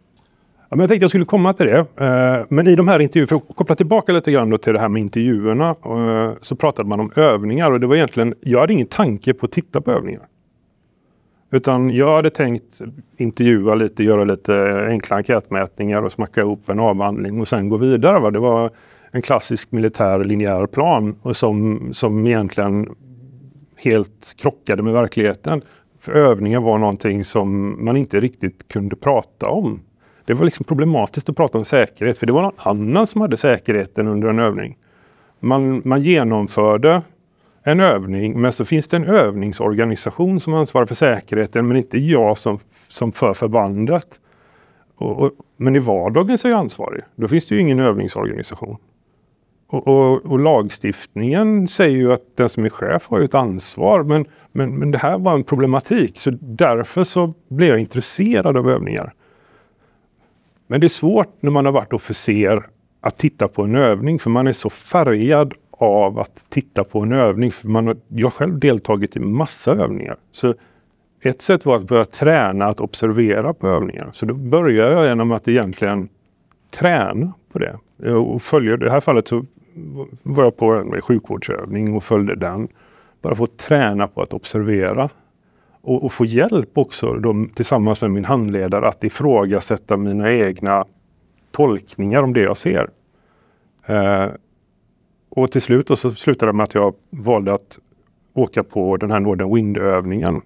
Ja, 0.70 0.76
men 0.76 0.80
jag 0.80 0.90
tänkte 0.90 1.04
jag 1.04 1.10
skulle 1.10 1.26
komma 1.26 1.54
till 1.54 1.66
det. 1.66 1.80
Eh, 1.80 2.46
men 2.50 2.68
i 2.68 2.76
de 2.76 2.88
här 2.88 3.00
intervjuerna, 3.00 3.28
för 3.28 3.36
att 3.36 3.56
koppla 3.56 3.76
tillbaka 3.76 4.12
lite 4.12 4.32
grann 4.32 4.58
till 4.58 4.74
det 4.74 4.80
här 4.80 4.90
med 4.90 5.02
intervjuerna, 5.02 5.70
eh, 5.70 6.32
så 6.42 6.56
pratade 6.56 6.90
man 6.90 7.00
om 7.00 7.12
övningar 7.16 7.72
och 7.72 7.80
det 7.80 7.88
var 7.88 7.96
egentligen, 7.96 8.34
jag 8.42 8.60
hade 8.60 8.74
ingen 8.74 8.88
tanke 8.88 9.34
på 9.34 9.46
att 9.46 9.52
titta 9.52 9.82
på 9.82 9.92
övningar. 9.92 10.22
Utan 11.54 11.90
jag 11.90 12.16
hade 12.16 12.30
tänkt 12.30 12.82
intervjua 13.18 13.76
lite, 13.76 14.04
göra 14.04 14.24
lite 14.24 14.86
enkla 14.90 15.16
enkätmätningar 15.16 16.02
och 16.02 16.12
smacka 16.12 16.42
ihop 16.42 16.70
en 16.70 16.80
avhandling 16.80 17.42
och 17.42 17.48
sen 17.48 17.70
gå 17.70 17.78
vidare. 17.78 18.20
Va? 18.20 18.32
Det 18.32 18.40
var 18.40 18.72
en 19.12 19.22
klassisk 19.22 19.72
militär 19.72 20.24
linjär 20.24 20.66
plan 20.68 21.16
och 21.22 21.38
som, 21.38 21.90
som 21.94 22.28
egentligen 22.28 22.90
helt 23.76 24.36
krockade 24.38 24.84
med 24.84 24.94
verkligheten. 24.94 25.62
För 26.00 26.14
övningar 26.14 26.62
var 26.62 26.78
någonting 26.78 27.24
som 27.24 27.78
man 27.86 27.98
inte 27.98 28.20
riktigt 28.20 28.68
kunde 28.68 28.96
prata 28.96 29.50
om. 29.50 29.80
Det 30.26 30.34
var 30.34 30.46
liksom 30.46 30.64
problematiskt 30.66 31.30
att 31.30 31.36
prata 31.36 31.58
om 31.58 31.66
säkerhet 31.66 32.18
för 32.18 32.26
det 32.26 32.34
var 32.34 32.42
någon 32.42 32.58
annan 32.58 33.08
som 33.08 33.22
hade 33.22 33.38
säkerheten 33.38 34.08
under 34.08 34.28
en 34.28 34.40
övning. 34.40 34.78
Man, 35.40 35.82
man 35.86 36.02
genomförde 36.02 37.02
en 37.64 37.80
övning 37.80 38.42
men 38.42 38.52
så 38.52 38.66
finns 38.66 38.88
det 38.88 38.98
en 38.98 39.06
övningsorganisation 39.06 40.40
som 40.40 40.54
ansvarar 40.54 40.86
för 40.86 40.96
säkerheten 40.96 41.68
men 41.68 41.78
inte 41.78 41.98
jag 41.98 42.38
som, 42.38 42.60
som 42.88 43.12
för 43.12 43.34
förbandet. 43.34 44.20
Och, 44.96 45.20
och, 45.20 45.32
men 45.58 45.76
i 45.76 45.80
vardagen 45.80 46.38
så 46.38 46.48
är 46.48 46.52
jag 46.52 46.60
ansvarig. 46.60 47.04
Då 47.16 47.28
finns 47.28 47.46
det 47.46 47.56
ju 47.56 47.62
ingen 47.62 47.80
övningsorganisation. 47.80 48.78
Och, 49.68 49.88
och, 49.88 50.26
och, 50.26 50.40
lagstiftningen 50.40 51.68
säger 51.68 51.98
ju 51.98 52.14
att 52.14 52.38
den 52.38 52.50
som 52.50 52.66
är 52.66 52.70
chef 52.70 53.08
har 53.08 53.20
ett 53.20 53.36
ansvar. 53.36 54.04
Men, 54.04 54.26
men, 54.52 54.76
men 54.76 54.92
det 54.92 54.98
här 54.98 55.18
var 55.18 55.34
en 55.34 55.44
problematik. 55.44 56.20
Så 56.20 56.32
därför 56.42 57.04
så 57.04 57.34
blev 57.50 57.70
jag 57.70 57.80
intresserad 57.80 58.58
av 58.58 58.70
övningar. 58.70 59.14
Men 60.68 60.80
det 60.80 60.88
är 60.88 60.90
svårt 60.90 61.36
när 61.40 61.52
man 61.52 61.66
har 61.66 61.72
varit 61.72 61.94
officer 61.94 62.66
att 63.02 63.18
titta 63.18 63.48
på 63.48 63.64
en 63.64 63.76
övning. 63.76 64.20
För 64.20 64.30
man 64.30 64.48
är 64.48 64.54
så 64.54 64.70
färgad 64.70 65.54
av 65.78 66.20
att 66.20 66.46
titta 66.50 66.84
på 66.84 67.00
en 67.00 67.12
övning. 67.12 67.52
För 67.52 67.68
man 67.68 67.88
har, 67.88 67.98
jag 68.08 68.26
har 68.26 68.32
själv 68.32 68.60
deltagit 68.60 69.16
i 69.16 69.20
massa 69.20 69.72
övningar. 69.72 70.18
Så 70.32 70.54
ett 71.22 71.42
sätt 71.42 71.66
var 71.66 71.76
att 71.76 71.88
börja 71.88 72.06
träna 72.06 72.66
att 72.66 72.82
observera 72.82 73.54
på 73.54 73.68
övningar. 73.68 74.10
Så 74.14 74.26
då 74.26 74.34
började 74.34 74.94
jag 74.94 75.06
genom 75.06 75.32
att 75.32 75.48
egentligen 75.48 76.10
träna 76.72 77.34
på 77.52 77.60
det. 77.60 77.78
Och 78.12 78.42
följer, 78.42 78.74
I 78.74 78.78
det 78.78 78.92
här 78.92 79.00
fallet 79.00 79.28
så 79.28 79.46
var 80.24 80.44
jag 80.44 80.58
på 80.58 80.72
en 80.74 81.02
sjukvårdsövning 81.02 81.96
och 81.96 82.04
följde 82.04 82.36
den. 82.36 82.68
Bara 83.22 83.36
få 83.36 83.48
träna 83.48 84.08
på 84.08 84.22
att 84.22 84.34
observera. 84.34 85.10
Och, 85.82 86.04
och 86.04 86.14
få 86.14 86.26
hjälp 86.26 86.78
också 86.78 87.14
då, 87.14 87.46
tillsammans 87.56 88.02
med 88.02 88.12
min 88.12 88.26
handledare 88.26 88.88
att 88.88 89.04
ifrågasätta 89.04 89.98
mina 89.98 90.32
egna 90.32 90.86
tolkningar 91.52 92.24
om 92.24 92.34
det 92.34 92.42
jag 92.42 92.58
ser. 92.58 92.90
Eh, 93.86 94.26
och 95.36 95.52
till 95.52 95.62
slut 95.62 95.88
så 95.88 96.12
slutade 96.12 96.52
det 96.52 96.56
med 96.56 96.64
att 96.64 96.76
jag 96.76 96.94
valde 97.10 97.54
att 97.54 97.80
åka 98.34 98.64
på 98.64 98.98
den 98.98 99.12
här 99.12 99.20
Northern 99.20 99.56
Wind-övningen. 99.56 100.42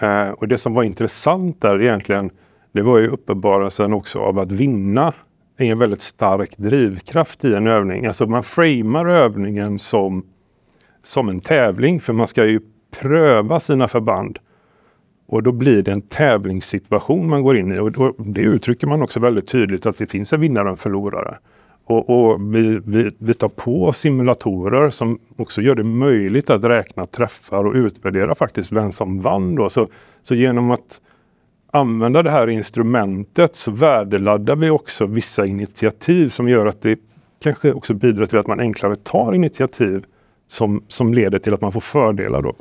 Eh, 0.00 0.28
och 0.28 0.48
det 0.48 0.58
som 0.58 0.74
var 0.74 0.82
intressant 0.82 1.60
där 1.60 1.82
egentligen, 1.82 2.30
det 2.72 2.82
var 2.82 2.98
ju 2.98 3.08
uppenbarelsen 3.08 3.92
också 3.92 4.18
av 4.18 4.38
att 4.38 4.52
vinna 4.52 5.12
är 5.56 5.72
en 5.72 5.78
väldigt 5.78 6.00
stark 6.00 6.56
drivkraft 6.56 7.44
i 7.44 7.54
en 7.54 7.66
övning. 7.66 8.06
Alltså 8.06 8.26
man 8.26 8.42
framar 8.42 9.06
övningen 9.06 9.78
som, 9.78 10.26
som 11.02 11.28
en 11.28 11.40
tävling 11.40 12.00
för 12.00 12.12
man 12.12 12.26
ska 12.26 12.44
ju 12.44 12.60
pröva 13.00 13.60
sina 13.60 13.88
förband. 13.88 14.38
Och 15.26 15.42
då 15.42 15.52
blir 15.52 15.82
det 15.82 15.92
en 15.92 16.02
tävlingssituation 16.02 17.28
man 17.28 17.42
går 17.42 17.56
in 17.56 17.72
i 17.72 17.78
och 17.78 17.92
då, 17.92 18.14
det 18.18 18.40
uttrycker 18.40 18.86
man 18.86 19.02
också 19.02 19.20
väldigt 19.20 19.48
tydligt 19.48 19.86
att 19.86 19.98
det 19.98 20.06
finns 20.06 20.32
en 20.32 20.40
vinnare 20.40 20.64
och 20.64 20.70
en 20.70 20.76
förlorare. 20.76 21.38
Och, 21.88 22.10
och 22.10 22.54
vi, 22.54 22.80
vi, 22.84 23.10
vi, 23.18 23.34
tar 23.34 23.48
på 23.48 23.92
simulatorer 23.92 24.90
som 24.90 25.18
också 25.36 25.62
gör 25.62 25.74
det 25.74 25.84
möjligt 25.84 26.50
att 26.50 26.64
räkna 26.64 27.06
träffar 27.06 27.64
och 27.64 27.74
utvärdera 27.74 28.34
faktiskt 28.34 28.72
vem 28.72 28.92
som 28.92 29.20
vann. 29.20 29.54
Då. 29.54 29.68
Så, 29.68 29.86
så 30.22 30.34
genom 30.34 30.70
att 30.70 31.00
använda 31.70 32.22
det 32.22 32.30
här 32.30 32.48
instrumentet 32.48 33.54
så 33.56 33.70
värdeladdar 33.70 34.56
vi 34.56 34.70
också 34.70 35.06
vissa 35.06 35.46
initiativ 35.46 36.28
som 36.28 36.48
gör 36.48 36.66
att 36.66 36.82
det 36.82 36.98
kanske 37.42 37.72
också 37.72 37.94
bidrar 37.94 38.26
till 38.26 38.38
att 38.38 38.46
man 38.46 38.60
enklare 38.60 38.96
tar 38.96 39.32
initiativ 39.34 40.04
som, 40.46 40.84
som 40.88 41.14
leder 41.14 41.38
till 41.38 41.54
att 41.54 41.60
man 41.60 41.72
får 41.72 41.80
fördelar. 41.80 42.42
Då. 42.42 42.54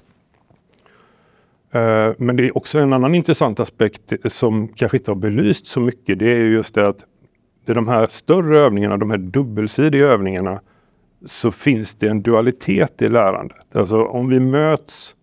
Eh, 1.80 2.14
men 2.18 2.36
det 2.36 2.46
är 2.46 2.58
också 2.58 2.80
en 2.80 2.94
annan 2.94 3.16
intressant 3.16 3.60
aspekt 3.60 4.14
som 4.26 4.68
kanske 4.68 4.98
inte 4.98 5.12
har 5.12 5.16
belyst 5.16 5.66
så 5.66 5.80
mycket. 5.80 6.20
Det 6.20 6.32
är 6.32 6.40
just 6.40 6.76
det 6.76 6.88
att 6.88 7.06
i 7.70 7.74
de 7.74 7.88
här 7.88 8.08
större 8.08 8.60
övningarna, 8.60 8.98
de 8.98 9.12
här 9.12 9.18
dubbelsidiga 9.18 10.06
övningarna, 10.06 10.62
så 11.26 11.52
finns 11.52 11.96
det 11.96 12.08
en 12.08 12.22
dualitet 12.22 13.02
i 13.02 13.10
lärandet. 13.10 13.76
Alltså 13.76 14.04
om 14.06 14.30
vi 14.30 14.40
möts 14.40 15.16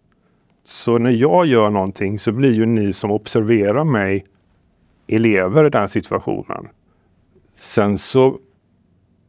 så 0.65 0.99
när 0.99 1.11
jag 1.11 1.47
gör 1.47 1.71
någonting 1.71 2.19
så 2.19 2.33
blir 2.33 2.53
ju 2.53 2.67
ni 2.67 2.93
som 2.93 3.11
observerar 3.11 3.85
mig 3.85 4.25
elever 5.07 5.67
i 5.67 5.71
den 5.71 5.89
situationen. 5.89 6.69
Sen 7.53 7.99
så 7.99 8.39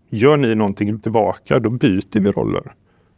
gör 0.10 0.38
ni 0.38 0.56
någonting 0.56 1.00
tillbaka, 1.00 1.60
då 1.60 1.70
byter 1.70 2.20
vi 2.20 2.32
roller. 2.32 2.72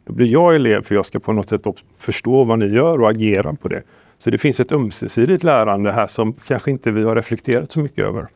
Då 0.04 0.12
blir 0.12 0.26
jag 0.26 0.54
elev 0.54 0.82
för 0.82 0.94
jag 0.94 1.06
ska 1.06 1.20
på 1.20 1.32
något 1.32 1.48
sätt 1.48 1.62
förstå 1.98 2.44
vad 2.44 2.58
ni 2.58 2.66
gör 2.66 3.00
och 3.00 3.10
agera 3.10 3.54
på 3.54 3.68
det. 3.68 3.82
Så 4.18 4.30
det 4.30 4.38
finns 4.38 4.60
ett 4.60 4.72
ömsesidigt 4.72 5.44
lärande 5.44 5.92
här 5.92 6.06
som 6.06 6.32
kanske 6.32 6.70
inte 6.70 6.90
vi 6.90 7.02
har 7.02 7.16
reflekterat 7.16 7.72
så 7.72 7.80
mycket 7.80 8.06
över. 8.06 8.28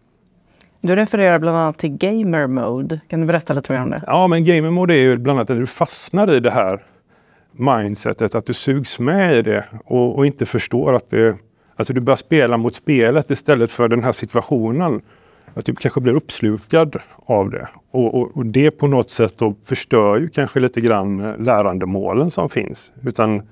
Du 0.84 0.96
refererar 0.96 1.38
bland 1.38 1.56
annat 1.56 1.78
till 1.78 1.90
gamer 1.90 2.46
mode. 2.46 3.00
Kan 3.08 3.20
du 3.20 3.26
berätta 3.26 3.52
lite 3.52 3.72
mer 3.72 3.82
om 3.82 3.90
det? 3.90 4.02
Ja, 4.06 4.26
men 4.26 4.44
gamer 4.44 4.70
mode 4.70 4.94
är 4.94 4.98
ju 4.98 5.16
bland 5.16 5.38
annat 5.38 5.48
när 5.48 5.56
du 5.56 5.66
fastnar 5.66 6.34
i 6.34 6.40
det 6.40 6.50
här 6.50 6.80
mindsetet, 7.52 8.34
att 8.34 8.46
du 8.46 8.52
sugs 8.52 8.98
med 8.98 9.38
i 9.38 9.42
det 9.42 9.64
och, 9.84 10.16
och 10.16 10.26
inte 10.26 10.46
förstår 10.46 10.94
att 10.94 11.10
det... 11.10 11.36
Alltså 11.76 11.92
du 11.92 12.00
börjar 12.00 12.16
spela 12.16 12.56
mot 12.56 12.74
spelet 12.74 13.30
istället 13.30 13.72
för 13.72 13.88
den 13.88 14.02
här 14.02 14.12
situationen. 14.12 15.00
Att 15.54 15.64
du 15.64 15.74
kanske 15.74 16.00
blir 16.00 16.14
uppslukad 16.14 16.96
av 17.26 17.50
det. 17.50 17.68
Och, 17.90 18.14
och, 18.14 18.36
och, 18.36 18.46
det 18.46 18.70
på 18.70 18.86
något 18.86 19.10
sätt 19.10 19.38
då 19.38 19.54
förstör 19.64 20.16
ju 20.20 20.28
kanske 20.28 20.60
lite 20.60 20.80
grann 20.80 21.20
eh, 21.20 21.38
lärandemålen 21.38 22.30
som 22.30 22.48
finns. 22.48 22.92
Utan 23.02 23.42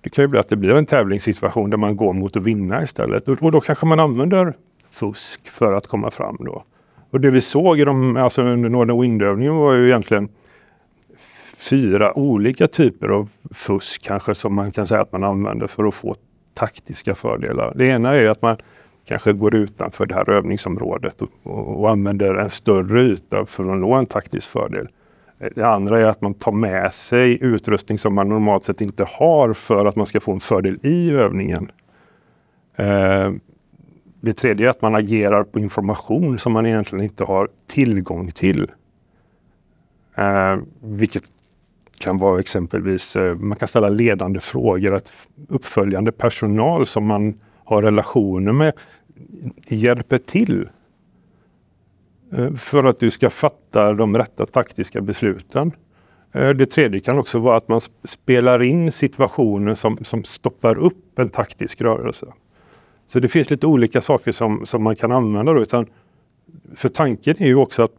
det 0.00 0.10
kan 0.10 0.24
ju 0.24 0.28
bli 0.28 0.38
att 0.38 0.48
det 0.48 0.56
blir 0.56 0.74
en 0.74 0.86
tävlingssituation 0.86 1.70
där 1.70 1.78
man 1.78 1.96
går 1.96 2.12
mot 2.12 2.36
att 2.36 2.42
vinna 2.42 2.82
istället. 2.82 3.28
Och, 3.28 3.42
och 3.42 3.52
då 3.52 3.60
kanske 3.60 3.86
man 3.86 4.00
använder 4.00 4.54
fusk 4.94 5.48
för 5.48 5.72
att 5.72 5.86
komma 5.86 6.10
fram 6.10 6.36
då. 6.40 6.64
Och 7.10 7.20
det 7.20 7.30
vi 7.30 7.40
såg 7.40 7.80
i 7.80 7.84
de, 7.84 8.16
alltså 8.16 8.42
under 8.42 8.68
Northern 8.68 9.00
Wind-övningen 9.00 9.56
var 9.56 9.72
ju 9.72 9.86
egentligen 9.86 10.28
fyra 11.56 12.18
olika 12.18 12.66
typer 12.66 13.08
av 13.08 13.30
fusk 13.50 14.02
kanske 14.02 14.34
som 14.34 14.54
man 14.54 14.72
kan 14.72 14.86
säga 14.86 15.00
att 15.00 15.12
man 15.12 15.24
använder 15.24 15.66
för 15.66 15.84
att 15.84 15.94
få 15.94 16.16
taktiska 16.54 17.14
fördelar. 17.14 17.72
Det 17.76 17.86
ena 17.86 18.14
är 18.14 18.26
att 18.26 18.42
man 18.42 18.56
kanske 19.04 19.32
går 19.32 19.54
utanför 19.54 20.06
det 20.06 20.14
här 20.14 20.30
övningsområdet 20.30 21.22
och, 21.22 21.28
och, 21.42 21.80
och 21.80 21.90
använder 21.90 22.34
en 22.34 22.50
större 22.50 23.02
yta 23.02 23.46
för 23.46 23.72
att 23.72 23.78
nå 23.78 23.94
en 23.94 24.06
taktisk 24.06 24.50
fördel. 24.50 24.88
Det 25.54 25.66
andra 25.66 26.00
är 26.00 26.04
att 26.04 26.20
man 26.20 26.34
tar 26.34 26.52
med 26.52 26.94
sig 26.94 27.38
utrustning 27.44 27.98
som 27.98 28.14
man 28.14 28.28
normalt 28.28 28.64
sett 28.64 28.80
inte 28.80 29.04
har 29.04 29.52
för 29.52 29.86
att 29.86 29.96
man 29.96 30.06
ska 30.06 30.20
få 30.20 30.32
en 30.32 30.40
fördel 30.40 30.78
i 30.82 31.10
övningen. 31.12 31.70
Eh, 32.76 33.30
det 34.24 34.32
tredje 34.32 34.66
är 34.66 34.70
att 34.70 34.82
man 34.82 34.94
agerar 34.94 35.44
på 35.44 35.58
information 35.58 36.38
som 36.38 36.52
man 36.52 36.66
egentligen 36.66 37.04
inte 37.04 37.24
har 37.24 37.48
tillgång 37.66 38.30
till. 38.30 38.70
Eh, 40.14 40.56
vilket 40.80 41.24
kan 41.98 42.18
vara 42.18 42.40
exempelvis, 42.40 43.16
eh, 43.16 43.34
man 43.34 43.58
kan 43.58 43.68
ställa 43.68 43.88
ledande 43.88 44.40
frågor, 44.40 44.94
att 44.94 45.28
uppföljande 45.48 46.12
personal 46.12 46.86
som 46.86 47.06
man 47.06 47.34
har 47.64 47.82
relationer 47.82 48.52
med 48.52 48.72
hjälper 49.66 50.18
till 50.18 50.68
eh, 52.32 52.52
för 52.52 52.84
att 52.84 53.00
du 53.00 53.10
ska 53.10 53.30
fatta 53.30 53.92
de 53.92 54.18
rätta 54.18 54.46
taktiska 54.46 55.00
besluten. 55.00 55.72
Eh, 56.32 56.50
det 56.50 56.66
tredje 56.66 57.00
kan 57.00 57.18
också 57.18 57.38
vara 57.38 57.56
att 57.56 57.68
man 57.68 57.80
spelar 58.04 58.62
in 58.62 58.92
situationer 58.92 59.74
som, 59.74 59.98
som 60.04 60.24
stoppar 60.24 60.78
upp 60.78 61.18
en 61.18 61.28
taktisk 61.28 61.80
rörelse. 61.80 62.26
Så 63.06 63.20
det 63.20 63.28
finns 63.28 63.50
lite 63.50 63.66
olika 63.66 64.00
saker 64.00 64.32
som, 64.32 64.66
som 64.66 64.82
man 64.82 64.96
kan 64.96 65.12
använda. 65.12 65.52
Då, 65.52 65.62
utan 65.62 65.86
för 66.74 66.88
tanken 66.88 67.36
är 67.38 67.46
ju 67.46 67.54
också 67.54 67.82
att 67.82 67.92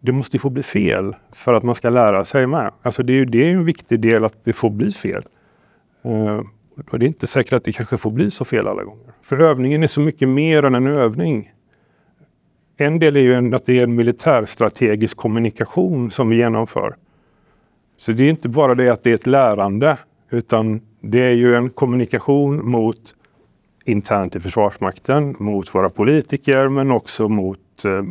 det 0.00 0.12
måste 0.12 0.38
få 0.38 0.50
bli 0.50 0.62
fel 0.62 1.16
för 1.32 1.54
att 1.54 1.62
man 1.62 1.74
ska 1.74 1.90
lära 1.90 2.24
sig 2.24 2.46
med. 2.46 2.72
Alltså 2.82 3.02
det 3.02 3.12
är 3.12 3.14
ju 3.14 3.24
det 3.24 3.44
är 3.44 3.52
en 3.52 3.64
viktig 3.64 4.00
del 4.00 4.24
att 4.24 4.44
det 4.44 4.52
får 4.52 4.70
bli 4.70 4.90
fel. 4.90 5.22
Uh, 6.06 6.40
och 6.90 6.98
det 6.98 7.04
är 7.04 7.08
inte 7.08 7.26
säkert 7.26 7.52
att 7.52 7.64
det 7.64 7.72
kanske 7.72 7.96
får 7.96 8.10
bli 8.10 8.30
så 8.30 8.44
fel 8.44 8.68
alla 8.68 8.84
gånger. 8.84 9.12
För 9.22 9.40
övningen 9.40 9.82
är 9.82 9.86
så 9.86 10.00
mycket 10.00 10.28
mer 10.28 10.64
än 10.64 10.74
en 10.74 10.86
övning. 10.86 11.52
En 12.76 12.98
del 12.98 13.16
är 13.16 13.20
ju 13.20 13.34
en, 13.34 13.54
att 13.54 13.66
det 13.66 13.78
är 13.78 13.82
en 13.82 13.94
militärstrategisk 13.94 15.16
kommunikation 15.16 16.10
som 16.10 16.28
vi 16.28 16.36
genomför. 16.36 16.96
Så 17.96 18.12
det 18.12 18.24
är 18.24 18.30
inte 18.30 18.48
bara 18.48 18.74
det 18.74 18.88
att 18.88 19.02
det 19.02 19.10
är 19.10 19.14
ett 19.14 19.26
lärande 19.26 19.98
utan 20.30 20.80
det 21.00 21.20
är 21.20 21.32
ju 21.32 21.54
en 21.54 21.70
kommunikation 21.70 22.68
mot 22.68 23.14
internt 23.88 24.36
i 24.36 24.40
Försvarsmakten, 24.40 25.36
mot 25.38 25.74
våra 25.74 25.90
politiker 25.90 26.68
men 26.68 26.90
också 26.90 27.28
mot 27.28 27.84
eh, 27.84 28.02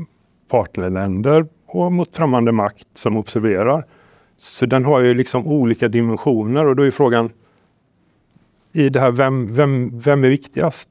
partnerländer 0.50 1.46
och 1.65 1.94
mot 1.94 2.15
främmande 2.15 2.51
makt 2.51 2.88
som 2.94 3.17
observerar. 3.17 3.86
Så 4.38 4.65
den 4.65 4.86
har 4.86 5.00
ju 5.00 5.13
liksom 5.13 5.48
olika 5.48 5.88
dimensioner 5.88 6.65
och 6.65 6.75
då 6.75 6.84
är 6.84 6.91
frågan 6.91 7.29
i 8.72 8.89
det 8.89 9.00
här, 9.00 9.12
vem, 9.12 9.55
vem, 9.55 10.00
vem 10.00 10.24
är 10.24 10.29
viktigast? 10.29 10.89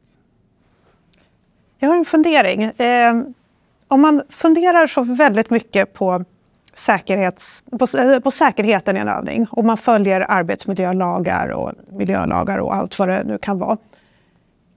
Jag 1.78 1.88
har 1.88 1.96
en 1.96 2.04
fundering. 2.04 2.62
Eh, 2.62 3.22
om 3.88 4.00
man 4.00 4.22
funderar 4.30 4.86
så 4.86 5.02
väldigt 5.02 5.50
mycket 5.50 5.92
på 5.92 6.24
säkerhets, 6.74 7.64
på, 7.78 7.98
eh, 7.98 8.18
på 8.18 8.30
säkerheten 8.30 8.96
i 8.96 9.00
en 9.00 9.08
övning 9.08 9.46
och 9.50 9.64
man 9.64 9.76
följer 9.76 10.26
arbetsmiljölagar 10.28 11.48
och 11.48 11.72
miljölagar 11.92 12.58
och 12.58 12.74
allt 12.74 12.98
vad 12.98 13.08
det 13.08 13.24
nu 13.24 13.38
kan 13.38 13.58
vara. 13.58 13.76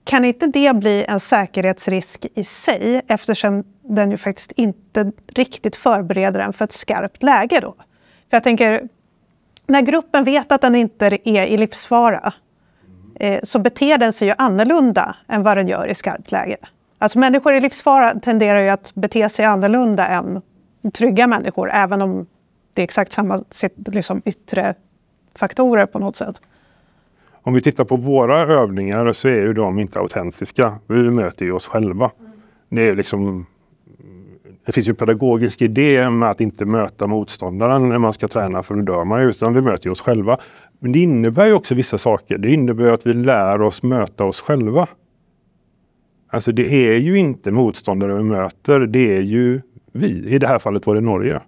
Kan 0.08 0.24
inte 0.24 0.46
det 0.46 0.76
bli 0.76 1.04
en 1.08 1.20
säkerhetsrisk 1.20 2.26
i 2.34 2.44
sig 2.44 3.02
eftersom 3.08 3.64
den 3.82 4.10
ju 4.10 4.16
faktiskt 4.16 4.52
inte 4.52 5.12
riktigt 5.26 5.76
förbereder 5.76 6.40
en 6.40 6.52
för 6.52 6.64
ett 6.64 6.72
skarpt 6.72 7.22
läge 7.22 7.60
då? 7.60 7.74
För 8.30 8.36
jag 8.36 8.42
tänker, 8.42 8.88
när 9.66 9.80
gruppen 9.80 10.24
vet 10.24 10.52
att 10.52 10.60
den 10.60 10.74
inte 10.74 11.06
är 11.06 11.46
i 11.46 11.56
livsfara 11.56 12.32
eh, 13.14 13.40
så 13.42 13.58
beter 13.58 13.98
den 13.98 14.12
sig 14.12 14.28
ju 14.28 14.34
annorlunda 14.38 15.16
än 15.28 15.42
vad 15.42 15.56
den 15.56 15.68
gör 15.68 15.86
i 15.86 15.94
skarpt 15.94 16.32
läge. 16.32 16.56
Alltså 16.98 17.18
människor 17.18 17.54
i 17.54 17.60
livsfara 17.60 18.18
tenderar 18.18 18.60
ju 18.60 18.68
att 18.68 18.94
bete 18.94 19.28
sig 19.28 19.44
annorlunda 19.44 20.06
än 20.06 20.42
trygga 20.94 21.26
människor, 21.26 21.70
även 21.70 22.02
om 22.02 22.26
det 22.74 22.82
är 22.82 22.84
exakt 22.84 23.12
samma 23.12 23.44
liksom, 23.86 24.22
yttre 24.24 24.74
faktorer 25.34 25.86
på 25.86 25.98
något 25.98 26.16
sätt. 26.16 26.40
Om 27.48 27.54
vi 27.54 27.60
tittar 27.60 27.84
på 27.84 27.96
våra 27.96 28.40
övningar 28.40 29.12
så 29.12 29.28
är 29.28 29.40
ju 29.40 29.52
de 29.52 29.78
inte 29.78 30.00
autentiska. 30.00 30.78
Vi 30.86 31.10
möter 31.10 31.44
ju 31.44 31.52
oss 31.52 31.66
själva. 31.66 32.10
Det, 32.68 32.82
är 32.82 32.94
liksom, 32.94 33.46
det 34.66 34.72
finns 34.72 34.88
ju 34.88 34.90
en 34.90 34.96
pedagogisk 34.96 35.62
idé 35.62 36.10
med 36.10 36.30
att 36.30 36.40
inte 36.40 36.64
möta 36.64 37.06
motståndaren 37.06 37.88
när 37.88 37.98
man 37.98 38.12
ska 38.12 38.28
träna 38.28 38.62
för 38.62 38.74
då 38.74 38.82
dör 38.82 39.04
man 39.04 39.22
ju. 39.22 39.28
Utan 39.28 39.54
vi 39.54 39.60
möter 39.60 39.86
ju 39.86 39.90
oss 39.90 40.00
själva. 40.00 40.38
Men 40.78 40.92
det 40.92 40.98
innebär 40.98 41.46
ju 41.46 41.52
också 41.52 41.74
vissa 41.74 41.98
saker. 41.98 42.38
Det 42.38 42.52
innebär 42.52 42.92
att 42.92 43.06
vi 43.06 43.12
lär 43.12 43.62
oss 43.62 43.82
möta 43.82 44.24
oss 44.24 44.40
själva. 44.40 44.86
Alltså 46.30 46.52
det 46.52 46.88
är 46.88 46.98
ju 46.98 47.18
inte 47.18 47.50
motståndare 47.50 48.14
vi 48.14 48.24
möter, 48.24 48.80
det 48.80 49.16
är 49.16 49.22
ju 49.22 49.60
vi. 49.92 50.28
I 50.28 50.38
det 50.38 50.46
här 50.46 50.58
fallet 50.58 50.86
var 50.86 50.94
det 50.94 51.00
Norge. 51.00 51.40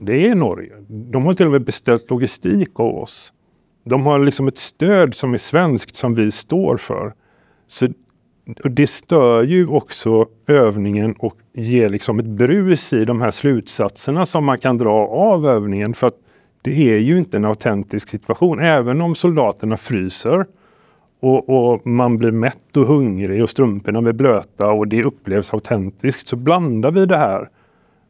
Det 0.00 0.28
är 0.28 0.34
Norge. 0.34 0.72
De 0.88 1.24
har 1.26 1.34
till 1.34 1.46
och 1.46 1.52
med 1.52 1.64
beställt 1.64 2.10
logistik 2.10 2.80
av 2.80 2.96
oss. 2.96 3.33
De 3.84 4.06
har 4.06 4.18
liksom 4.18 4.48
ett 4.48 4.58
stöd 4.58 5.14
som 5.14 5.34
är 5.34 5.38
svenskt 5.38 5.96
som 5.96 6.14
vi 6.14 6.30
står 6.30 6.76
för. 6.76 7.14
Så, 7.66 7.88
det 8.64 8.86
stör 8.86 9.42
ju 9.42 9.66
också 9.66 10.26
övningen 10.46 11.14
och 11.18 11.36
ger 11.52 11.88
liksom 11.88 12.18
ett 12.18 12.26
brus 12.26 12.92
i 12.92 13.04
de 13.04 13.20
här 13.20 13.30
slutsatserna 13.30 14.26
som 14.26 14.44
man 14.44 14.58
kan 14.58 14.78
dra 14.78 15.08
av 15.08 15.46
övningen. 15.46 15.94
För 15.94 16.06
att 16.06 16.18
det 16.62 16.94
är 16.94 16.98
ju 16.98 17.18
inte 17.18 17.36
en 17.36 17.44
autentisk 17.44 18.08
situation. 18.08 18.60
Även 18.60 19.00
om 19.00 19.14
soldaterna 19.14 19.76
fryser 19.76 20.46
och, 21.20 21.48
och, 21.48 21.86
man 21.86 22.16
blir 22.16 22.30
mätt 22.30 22.76
och 22.76 22.86
hungrig 22.86 23.42
och 23.42 23.50
strumporna 23.50 24.02
blir 24.02 24.12
blöta 24.12 24.70
och 24.70 24.88
det 24.88 25.04
upplevs 25.04 25.54
autentiskt 25.54 26.28
så 26.28 26.36
blandar 26.36 26.90
vi 26.90 27.06
det 27.06 27.16
här 27.16 27.48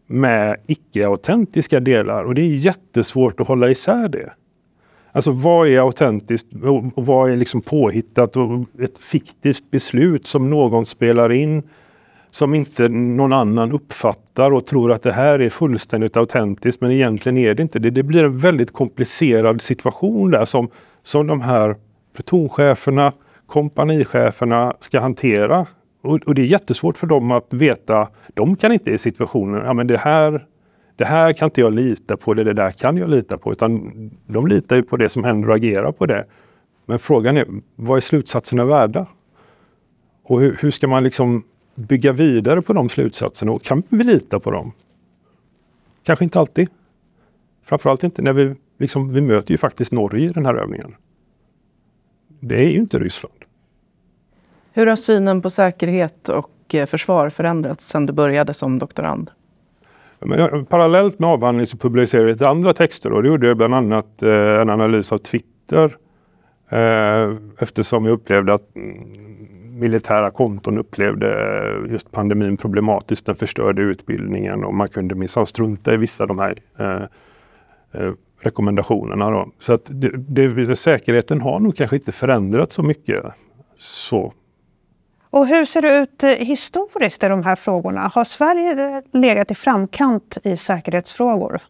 med 0.06 0.56
icke-autentiska 0.66 1.80
delar 1.80 2.24
och 2.24 2.34
det 2.34 2.42
är 2.42 2.56
jättesvårt 2.56 3.40
att 3.40 3.48
hålla 3.48 3.70
isär 3.70 4.08
det. 4.08 4.32
Alltså 5.16 5.30
vad 5.30 5.68
är 5.68 5.78
autentiskt 5.78 6.46
och 6.94 7.06
vad 7.06 7.30
är 7.30 7.36
liksom 7.36 7.60
påhittat 7.60 8.36
och 8.36 8.58
ett 8.82 8.98
fiktivt 8.98 9.70
beslut 9.70 10.26
som 10.26 10.50
någon 10.50 10.86
spelar 10.86 11.32
in 11.32 11.62
som 12.30 12.54
inte 12.54 12.88
någon 12.88 13.32
annan 13.32 13.72
uppfattar 13.72 14.50
och 14.50 14.66
tror 14.66 14.92
att 14.92 15.02
det 15.02 15.12
här 15.12 15.38
är 15.38 15.50
fullständigt 15.50 16.16
autentiskt 16.16 16.80
men 16.80 16.90
egentligen 16.90 17.38
är 17.38 17.54
det 17.54 17.62
inte 17.62 17.78
det. 17.78 17.90
Det 17.90 18.02
blir 18.02 18.24
en 18.24 18.38
väldigt 18.38 18.72
komplicerad 18.72 19.60
situation 19.60 20.30
där 20.30 20.44
som, 20.44 20.68
som 21.02 21.26
de 21.26 21.40
här 21.40 21.76
plutoncheferna, 22.14 23.12
kompanicheferna 23.46 24.74
ska 24.80 25.00
hantera. 25.00 25.66
Och, 26.02 26.20
och, 26.26 26.34
det 26.34 26.42
är 26.42 26.46
jättesvårt 26.46 26.98
för 26.98 27.06
dem 27.06 27.30
att 27.30 27.52
veta, 27.52 28.08
de 28.34 28.56
kan 28.56 28.72
inte 28.72 28.90
i 28.90 28.98
situationen, 28.98 29.64
ja 29.64 29.72
men 29.72 29.86
det 29.86 29.96
här, 29.96 30.44
det 30.96 31.04
här 31.04 31.32
kan 31.32 31.46
inte 31.46 31.60
jag 31.60 31.72
lita 31.72 32.16
på, 32.16 32.34
det, 32.34 32.44
det 32.44 32.52
där 32.52 32.70
kan 32.70 32.96
jag 32.96 33.10
lita 33.10 33.38
på. 33.38 33.52
Utan 33.52 33.90
de 34.26 34.46
litar 34.46 34.76
ju 34.76 34.82
på 34.82 34.96
det 34.96 35.08
som 35.08 35.24
händer 35.24 35.48
och 35.48 35.56
agerar 35.56 35.92
på 35.92 36.06
det. 36.06 36.24
Men 36.86 36.98
frågan 36.98 37.36
är, 37.36 37.46
vad 37.76 37.96
är 37.96 38.00
slutsatserna 38.00 38.64
värda? 38.64 39.06
Och 40.22 40.40
hur, 40.40 40.58
hur 40.60 40.70
ska 40.70 40.88
man 40.88 41.04
liksom 41.04 41.44
bygga 41.74 42.12
vidare 42.12 42.62
på 42.62 42.72
de 42.72 42.88
slutsatserna 42.88 43.52
och 43.52 43.62
kan 43.62 43.82
vi 43.88 44.04
lita 44.04 44.40
på 44.40 44.50
dem? 44.50 44.72
Kanske 46.02 46.24
inte 46.24 46.40
alltid. 46.40 46.68
Framförallt 47.62 48.04
inte 48.04 48.22
när 48.22 48.32
vi, 48.32 48.54
liksom, 48.78 49.12
vi 49.12 49.20
möter 49.20 49.50
ju 49.50 49.58
faktiskt 49.58 49.92
Norge 49.92 50.30
i 50.30 50.32
den 50.32 50.46
här 50.46 50.54
övningen. 50.54 50.94
Det 52.40 52.64
är 52.64 52.70
ju 52.70 52.78
inte 52.78 52.98
Ryssland. 52.98 53.34
Hur 54.72 54.86
har 54.86 54.96
synen 54.96 55.42
på 55.42 55.50
säkerhet 55.50 56.28
och 56.28 56.74
eh, 56.74 56.86
försvar 56.86 57.30
förändrats 57.30 57.88
sedan 57.88 58.06
du 58.06 58.12
började 58.12 58.54
som 58.54 58.78
doktorand? 58.78 59.30
Men, 60.24 60.66
parallellt 60.66 61.18
med 61.18 61.30
avhandlingen 61.30 61.66
så 61.66 61.76
publicerade 61.76 62.28
jag 62.28 62.34
lite 62.34 62.48
andra 62.48 62.72
texter 62.72 63.12
och 63.12 63.22
det 63.22 63.28
gjorde 63.28 63.46
jag 63.46 63.56
bland 63.56 63.74
annat 63.74 64.22
eh, 64.22 64.60
en 64.60 64.70
analys 64.70 65.12
av 65.12 65.18
Twitter. 65.18 65.96
Eh, 66.68 67.36
eftersom 67.58 68.04
jag 68.04 68.12
upplevde 68.12 68.54
att 68.54 68.76
mm, 68.76 69.12
militära 69.80 70.30
konton 70.30 70.78
upplevde 70.78 71.26
eh, 71.26 71.92
just 71.92 72.10
pandemin 72.12 72.56
problematiskt. 72.56 73.26
Den 73.26 73.36
förstörde 73.36 73.82
utbildningen 73.82 74.64
och 74.64 74.74
man 74.74 74.88
kunde 74.88 75.14
minsann 75.14 75.46
strunta 75.46 75.94
i 75.94 75.96
vissa 75.96 76.24
av 76.24 76.28
de 76.28 76.38
här 76.38 76.54
eh, 76.78 77.02
eh 78.02 78.12
rekommendationerna. 78.40 79.30
Då. 79.30 79.48
Så 79.58 79.72
att 79.72 79.82
det, 79.88 80.48
det, 80.48 80.76
säkerheten 80.76 81.40
har 81.40 81.60
nog 81.60 81.76
kanske 81.76 81.96
inte 81.96 82.12
förändrats 82.12 82.74
så 82.74 82.82
mycket. 82.82 83.24
Så. 83.76 84.32
Och 85.34 85.46
hur 85.46 85.64
ser 85.64 85.82
det 85.82 85.98
ut 85.98 86.22
eh, 86.22 86.30
historiskt 86.30 87.22
i 87.22 87.28
de 87.28 87.42
här 87.42 87.56
frågorna? 87.56 88.00
Har 88.14 88.24
Sverige 88.24 88.96
eh, 88.96 89.20
legat 89.20 89.50
i 89.50 89.54
framkant 89.54 90.38
i 90.42 90.56
säkerhetsfrågor? 90.56 91.60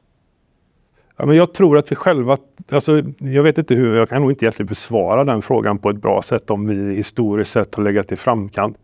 Ja, 1.16 1.26
men 1.26 1.36
jag 1.36 1.54
tror 1.54 1.78
att 1.78 1.92
vi 1.92 1.96
själva, 1.96 2.36
alltså, 2.70 3.02
jag 3.18 3.42
vet 3.42 3.58
inte 3.58 3.74
hur, 3.74 3.96
jag 3.96 4.08
kan 4.08 4.22
nog 4.22 4.32
inte 4.32 4.44
egentligen 4.44 4.66
besvara 4.66 5.24
den 5.24 5.42
frågan 5.42 5.78
på 5.78 5.90
ett 5.90 5.96
bra 5.96 6.22
sätt 6.22 6.50
om 6.50 6.66
vi 6.66 6.94
historiskt 6.94 7.50
sett 7.50 7.74
har 7.74 7.82
legat 7.82 8.12
i 8.12 8.16
framkant. 8.16 8.78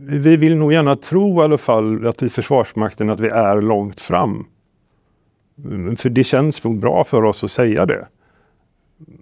Vi 0.00 0.36
vill 0.36 0.56
nog 0.56 0.72
gärna 0.72 0.96
tro 0.96 1.40
i 1.40 1.44
alla 1.44 1.58
fall 1.58 2.06
att 2.06 2.22
i 2.22 2.28
Försvarsmakten 2.28 3.10
att 3.10 3.20
vi 3.20 3.28
är 3.28 3.60
långt 3.60 4.00
fram. 4.00 4.46
Mm, 5.64 5.96
för 5.96 6.10
det 6.10 6.24
känns 6.24 6.64
nog 6.64 6.78
bra 6.78 7.04
för 7.04 7.24
oss 7.24 7.44
att 7.44 7.50
säga 7.50 7.86
det. 7.86 8.06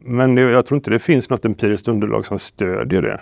Men 0.00 0.36
jag 0.36 0.66
tror 0.66 0.76
inte 0.76 0.90
det 0.90 0.98
finns 0.98 1.30
något 1.30 1.44
empiriskt 1.44 1.88
underlag 1.88 2.26
som 2.26 2.38
stödjer 2.38 3.02
det. 3.02 3.20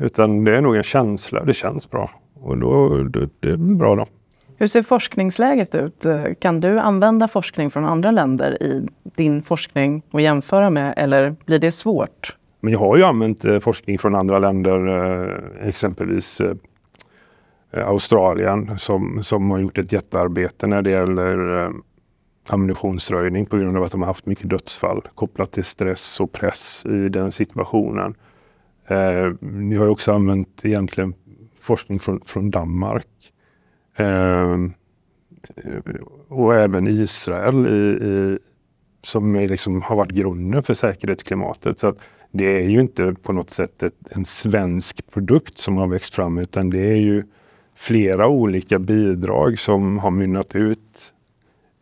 Utan 0.00 0.44
det 0.44 0.56
är 0.56 0.60
nog 0.60 0.76
en 0.76 0.82
känsla, 0.82 1.44
det 1.44 1.54
känns 1.54 1.90
bra. 1.90 2.10
Och 2.34 2.58
då, 2.58 2.88
det, 3.02 3.28
det 3.40 3.48
är 3.48 3.56
bra 3.56 3.96
då. 3.96 4.06
Hur 4.56 4.66
ser 4.66 4.82
forskningsläget 4.82 5.74
ut? 5.74 6.06
Kan 6.38 6.60
du 6.60 6.78
använda 6.78 7.28
forskning 7.28 7.70
från 7.70 7.84
andra 7.84 8.10
länder 8.10 8.62
i 8.62 8.86
din 9.02 9.42
forskning 9.42 10.02
och 10.10 10.20
jämföra 10.20 10.70
med 10.70 10.94
eller 10.96 11.36
blir 11.46 11.58
det 11.58 11.70
svårt? 11.70 12.36
Men 12.60 12.72
jag 12.72 12.78
har 12.78 12.96
ju 12.96 13.04
använt 13.04 13.44
eh, 13.44 13.58
forskning 13.58 13.98
från 13.98 14.14
andra 14.14 14.38
länder, 14.38 14.88
eh, 14.88 15.68
exempelvis 15.68 16.40
eh, 16.40 17.88
Australien 17.88 18.78
som, 18.78 19.22
som 19.22 19.50
har 19.50 19.58
gjort 19.58 19.78
ett 19.78 19.92
jättearbete 19.92 20.66
när 20.66 20.82
det 20.82 20.90
gäller 20.90 21.70
ammunitionsröjning 22.50 23.46
på 23.46 23.56
grund 23.56 23.76
av 23.76 23.82
att 23.82 23.90
de 23.90 24.00
har 24.00 24.06
haft 24.06 24.26
mycket 24.26 24.50
dödsfall 24.50 25.02
kopplat 25.14 25.52
till 25.52 25.64
stress 25.64 26.20
och 26.20 26.32
press 26.32 26.86
i 26.86 27.08
den 27.08 27.32
situationen. 27.32 28.14
Eh, 28.90 29.32
ni 29.40 29.76
har 29.76 29.88
också 29.88 30.12
använt 30.12 30.64
egentligen 30.64 31.14
forskning 31.58 31.98
från, 31.98 32.20
från 32.26 32.50
Danmark. 32.50 33.32
Eh, 33.96 34.58
och 36.28 36.54
även 36.54 36.86
Israel 36.86 37.66
i, 37.66 38.06
i, 38.06 38.38
som 39.02 39.34
liksom 39.34 39.82
har 39.82 39.96
varit 39.96 40.10
grunden 40.10 40.62
för 40.62 40.74
säkerhetsklimatet. 40.74 41.78
Så 41.78 41.94
det 42.30 42.44
är 42.44 42.68
ju 42.68 42.80
inte 42.80 43.14
på 43.22 43.32
något 43.32 43.50
sätt 43.50 43.82
ett, 43.82 44.10
en 44.10 44.24
svensk 44.24 45.10
produkt 45.10 45.58
som 45.58 45.76
har 45.76 45.86
växt 45.86 46.14
fram 46.14 46.38
utan 46.38 46.70
det 46.70 46.90
är 46.90 46.96
ju 46.96 47.22
flera 47.74 48.28
olika 48.28 48.78
bidrag 48.78 49.58
som 49.58 49.98
har 49.98 50.10
mynnat 50.10 50.56
ut 50.56 51.12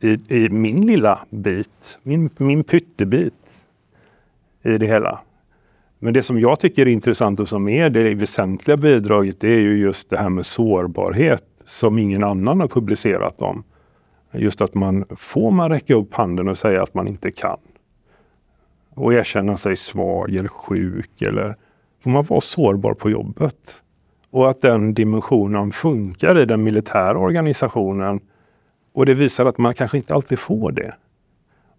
i, 0.00 0.20
i 0.28 0.48
min 0.48 0.86
lilla 0.86 1.18
bit, 1.30 1.98
min, 2.02 2.30
min 2.36 2.64
pyttebit 2.64 3.34
i 4.62 4.78
det 4.78 4.86
hela. 4.86 5.20
Men 5.98 6.12
det 6.12 6.22
som 6.22 6.40
jag 6.40 6.61
tycker 6.61 6.82
är 6.87 6.90
intressant 6.90 7.40
och 7.40 7.48
som 7.48 7.68
är 7.68 7.90
det 7.90 8.14
väsentliga 8.14 8.76
bidraget 8.76 9.40
det 9.40 9.48
är 9.48 9.61
ju 9.61 9.78
just 9.78 10.11
det 10.11 10.18
här 10.18 10.28
med 10.28 10.46
sårbarhet 10.46 11.44
som 11.64 11.98
ingen 11.98 12.24
annan 12.24 12.61
har 12.61 12.68
publicerat 12.68 13.42
om. 13.42 13.64
Just 14.32 14.61
att 14.61 14.74
man 14.74 15.04
får 15.16 15.50
man 15.50 15.70
räcka 15.70 15.94
upp 15.94 16.14
handen 16.14 16.48
och 16.48 16.58
säga 16.58 16.82
att 16.82 16.94
man 16.94 17.08
inte 17.08 17.30
kan. 17.30 17.58
Och 18.94 19.14
erkänna 19.14 19.56
sig 19.56 19.76
svag 19.76 20.34
eller 20.34 20.48
sjuk 20.48 21.22
eller 21.22 21.56
får 22.02 22.11
man 22.11 22.24
vara 22.24 22.40
sårbar 22.40 22.94
på 22.94 23.11
jobbet. 23.11 23.82
Och 24.30 24.50
att 24.50 24.61
den 24.61 24.94
dimensionen 24.94 25.72
funkar 25.72 26.38
i 26.38 26.44
den 26.44 26.62
militära 26.62 27.18
organisationen 27.18 28.20
och 28.92 29.06
det 29.06 29.14
visar 29.14 29.46
att 29.46 29.58
man 29.58 29.74
kanske 29.74 29.96
inte 29.96 30.14
alltid 30.14 30.38
får 30.38 30.72
det. 30.72 30.94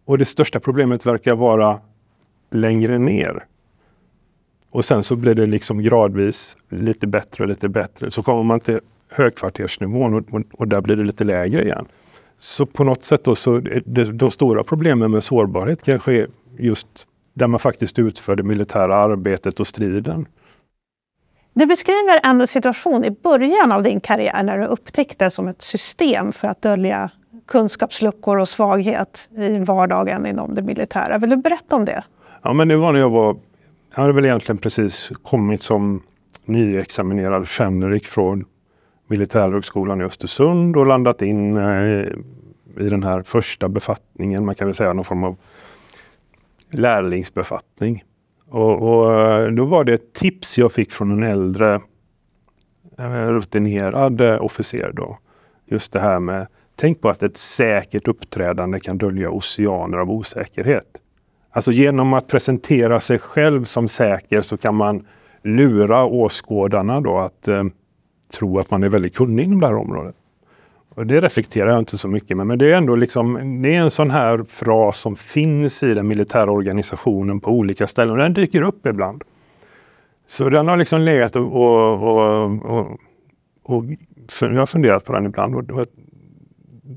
Och 0.05 0.17
det 0.17 0.25
största 0.25 0.59
problemet 0.59 1.05
verkar 1.05 1.35
vara 1.35 1.79
längre 2.51 2.97
ner. 2.97 3.45
Och 4.71 4.85
sen 4.85 5.03
så 5.03 5.15
blir 5.15 5.35
det 5.35 5.45
liksom 5.45 5.81
gradvis 5.81 6.57
lite 6.69 7.07
bättre 7.07 7.43
och 7.43 7.47
lite 7.47 7.69
bättre. 7.69 8.11
Så 8.11 8.23
kommer 8.23 8.43
man 8.43 8.59
till 8.59 8.79
högkvartersnivån 9.09 10.13
och, 10.13 10.33
och, 10.33 10.41
och 10.53 10.67
där 10.67 10.81
blir 10.81 10.95
det 10.95 11.03
lite 11.03 11.23
lägre 11.23 11.63
igen. 11.63 11.85
Så 12.37 12.65
på 12.65 12.83
något 12.83 13.03
sätt 13.03 13.23
då 13.23 13.35
så 13.35 13.59
det, 13.85 14.03
de 14.03 14.31
stora 14.31 14.63
problemen 14.63 15.11
med 15.11 15.23
sårbarhet 15.23 15.83
kanske 15.83 16.13
är 16.13 16.27
just 16.57 16.87
där 17.33 17.47
man 17.47 17.59
faktiskt 17.59 17.99
utför 17.99 18.35
det 18.35 18.43
militära 18.43 18.95
arbetet 18.95 19.59
och 19.59 19.67
striden. 19.67 20.25
Du 21.53 21.65
beskriver 21.65 22.19
en 22.23 22.47
situation 22.47 23.05
i 23.05 23.11
början 23.11 23.71
av 23.71 23.83
din 23.83 23.99
karriär 23.99 24.43
när 24.43 24.57
du 24.57 24.65
upptäckte 24.65 25.31
som 25.31 25.47
ett 25.47 25.61
system 25.61 26.31
för 26.31 26.47
att 26.47 26.61
dölja 26.61 27.11
kunskapsluckor 27.47 28.37
och 28.37 28.49
svaghet 28.49 29.29
i 29.37 29.59
vardagen 29.59 30.25
inom 30.25 30.55
det 30.55 30.61
militära. 30.61 31.17
Vill 31.17 31.29
du 31.29 31.35
berätta 31.35 31.75
om 31.75 31.85
det? 31.85 32.03
Ja, 32.41 32.53
men 32.53 32.67
det 32.67 32.77
var 32.77 32.93
när 32.93 32.99
jag 32.99 33.09
var, 33.09 33.35
jag 33.89 34.01
hade 34.01 34.13
väl 34.13 34.25
egentligen 34.25 34.57
precis 34.57 35.11
kommit 35.23 35.63
som 35.63 36.01
nyexaminerad 36.45 37.47
fänrik 37.47 38.05
från 38.05 38.45
Militärhögskolan 39.07 40.01
i 40.01 40.03
Östersund 40.03 40.77
och 40.77 40.87
landat 40.87 41.21
in 41.21 41.57
eh, 41.57 42.03
i 42.79 42.89
den 42.89 43.03
här 43.03 43.21
första 43.21 43.69
befattningen, 43.69 44.45
man 44.45 44.55
kan 44.55 44.67
väl 44.67 44.75
säga 44.75 44.93
någon 44.93 45.05
form 45.05 45.23
av 45.23 45.35
lärlingsbefattning. 46.71 48.03
Och, 48.49 48.81
och, 48.81 49.21
eh, 49.21 49.47
då 49.47 49.65
var 49.65 49.83
det 49.83 49.93
ett 49.93 50.13
tips 50.13 50.57
jag 50.57 50.71
fick 50.71 50.91
från 50.91 51.11
en 51.11 51.23
äldre 51.23 51.81
eh, 52.97 53.25
rutinerad 53.25 54.21
officer 54.21 54.91
då. 54.93 55.17
Just 55.65 55.93
det 55.93 55.99
här 55.99 56.19
med, 56.19 56.47
tänk 56.75 57.01
på 57.01 57.09
att 57.09 57.23
ett 57.23 57.37
säkert 57.37 58.07
uppträdande 58.07 58.79
kan 58.79 58.97
dölja 58.97 59.29
oceaner 59.29 59.97
av 59.97 60.11
osäkerhet. 60.11 61.01
Alltså 61.51 61.71
genom 61.71 62.13
att 62.13 62.27
presentera 62.27 62.99
sig 62.99 63.19
själv 63.19 63.63
som 63.63 63.87
säker 63.87 64.41
så 64.41 64.57
kan 64.57 64.75
man 64.75 65.05
lura 65.43 66.05
åskådarna 66.05 67.01
då 67.01 67.17
att 67.17 67.47
eh, 67.47 67.63
tro 68.33 68.59
att 68.59 68.71
man 68.71 68.83
är 68.83 68.89
väldigt 68.89 69.15
kunnig 69.15 69.43
inom 69.43 69.59
det 69.59 69.67
här 69.67 69.75
området. 69.75 70.15
Och 70.95 71.05
det 71.05 71.21
reflekterar 71.21 71.69
jag 71.69 71.79
inte 71.79 71.97
så 71.97 72.07
mycket 72.07 72.37
med, 72.37 72.47
men 72.47 72.57
det 72.57 72.71
är 72.71 72.77
ändå 72.77 72.95
liksom, 72.95 73.61
det 73.61 73.75
är 73.75 73.79
en 73.79 73.91
sån 73.91 74.11
här 74.11 74.43
fras 74.49 74.99
som 74.99 75.15
finns 75.15 75.83
i 75.83 75.93
den 75.93 76.07
militära 76.07 76.51
organisationen 76.51 77.39
på 77.39 77.51
olika 77.51 77.87
ställen 77.87 78.11
och 78.11 78.17
den 78.17 78.33
dyker 78.33 78.61
upp 78.61 78.85
ibland. 78.85 79.23
Så 80.27 80.49
den 80.49 80.67
har 80.67 80.77
liksom 80.77 81.01
legat 81.01 81.35
och, 81.35 81.55
och, 81.55 82.03
och, 82.03 82.45
och, 82.65 82.99
och 83.63 83.85
jag 84.41 84.59
har 84.59 84.65
funderat 84.65 85.05
på 85.05 85.13
den 85.13 85.25
ibland. 85.25 85.55
Och, 85.55 85.85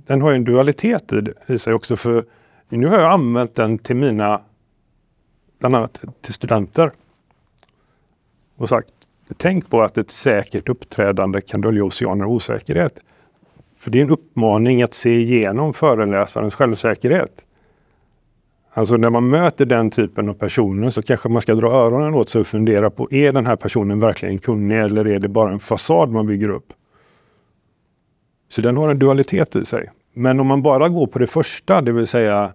den 0.06 0.22
har 0.22 0.32
en 0.32 0.44
dualitet 0.44 1.12
i, 1.12 1.52
i 1.52 1.58
sig 1.58 1.74
också 1.74 1.96
för 1.96 2.24
nu 2.76 2.87
har 2.87 2.98
jag 2.98 3.12
använt 3.12 3.54
den 3.54 3.78
till 3.78 3.96
mina, 3.96 4.40
bland 5.58 5.76
annat 5.76 6.00
till 6.20 6.32
studenter. 6.32 6.90
Och 8.56 8.68
sagt, 8.68 8.92
tänk 9.37 9.70
på 9.70 9.82
att 9.82 9.98
ett 9.98 10.11
säkert 10.11 10.68
uppträdande 10.68 11.40
kan 11.40 11.61
dölja 11.61 11.85
oceaner 11.85 12.24
av 12.24 12.30
osäkerhet. 12.30 13.00
För 13.76 13.90
det 13.90 13.98
är 13.98 14.02
en 14.02 14.11
uppmaning 14.11 14.82
att 14.82 14.94
se 14.94 15.20
igenom 15.20 15.74
föreläsarens 15.74 16.54
självsäkerhet. 16.54 17.44
Alltså 18.74 18.96
när 18.96 19.11
man 19.11 19.28
möter 19.28 19.66
den 19.66 19.90
typen 19.90 20.28
av 20.28 20.35
personer 20.35 20.90
så 20.90 21.02
kanske 21.02 21.28
man 21.28 21.42
ska 21.42 21.54
dra 21.54 21.70
öronen 21.72 22.14
åt 22.14 22.28
sig 22.28 22.40
och 22.40 22.46
fundera 22.46 22.90
på, 22.90 23.08
är 23.11 23.32
den 23.32 23.46
här 23.46 23.56
personen 23.56 24.00
verkligen 24.00 24.38
kunnig 24.38 24.80
eller 24.80 25.06
är 25.06 25.18
det 25.18 25.28
bara 25.28 25.52
en 25.52 25.61
fasad 25.61 26.11
man 26.11 26.26
bygger 26.26 26.50
upp? 26.50 26.72
Så 28.48 28.61
den 28.61 28.76
har 28.76 28.90
en 28.90 28.98
dualitet 28.98 29.56
i 29.56 29.64
sig. 29.64 29.90
Men 30.12 30.40
om 30.40 30.46
man 30.46 30.62
bara 30.62 30.88
går 30.88 31.06
på 31.06 31.18
det 31.18 31.26
första, 31.26 31.80
det 31.80 31.92
vill 31.92 32.06
säga 32.06 32.52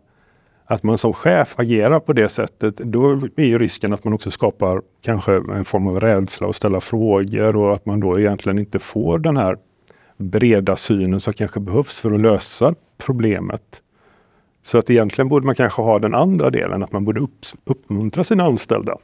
att 0.67 0.83
man 0.83 0.97
som 0.97 1.13
chef 1.13 1.53
agerar 1.57 1.99
på 1.99 2.13
det 2.13 2.29
sättet, 2.29 2.77
då 2.77 3.11
är 3.35 3.45
ju 3.45 3.57
risken 3.57 3.93
att 3.93 4.03
man 4.03 4.13
också 4.13 4.31
skapar 4.31 4.81
kanske 5.01 5.35
en 5.35 5.65
form 5.65 5.87
av 5.87 5.99
rädsla 5.99 6.47
och 6.47 6.55
ställa 6.55 6.81
frågor 6.81 7.55
och 7.55 7.73
att 7.73 7.85
man 7.85 7.99
då 7.99 8.19
egentligen 8.19 8.59
inte 8.59 8.79
får 8.79 9.19
den 9.19 9.37
här 9.37 9.57
breda 10.17 10.75
synen 10.75 11.19
som 11.19 11.33
kanske 11.33 11.59
behövs 11.59 12.01
för 12.01 12.11
att 12.11 12.21
lösa 12.21 12.75
problemet. 12.97 13.81
Så 14.61 14.77
att 14.77 14.89
egentligen 14.89 15.29
borde 15.29 15.45
man 15.45 15.55
kanske 15.55 15.81
ha 15.81 15.99
den 15.99 16.15
andra 16.15 16.49
delen, 16.49 16.83
att 16.83 16.91
man 16.91 17.05
borde 17.05 17.19
upp, 17.19 17.45
uppmuntra 17.65 18.23
sina 18.23 18.43
anställda. 18.43 18.97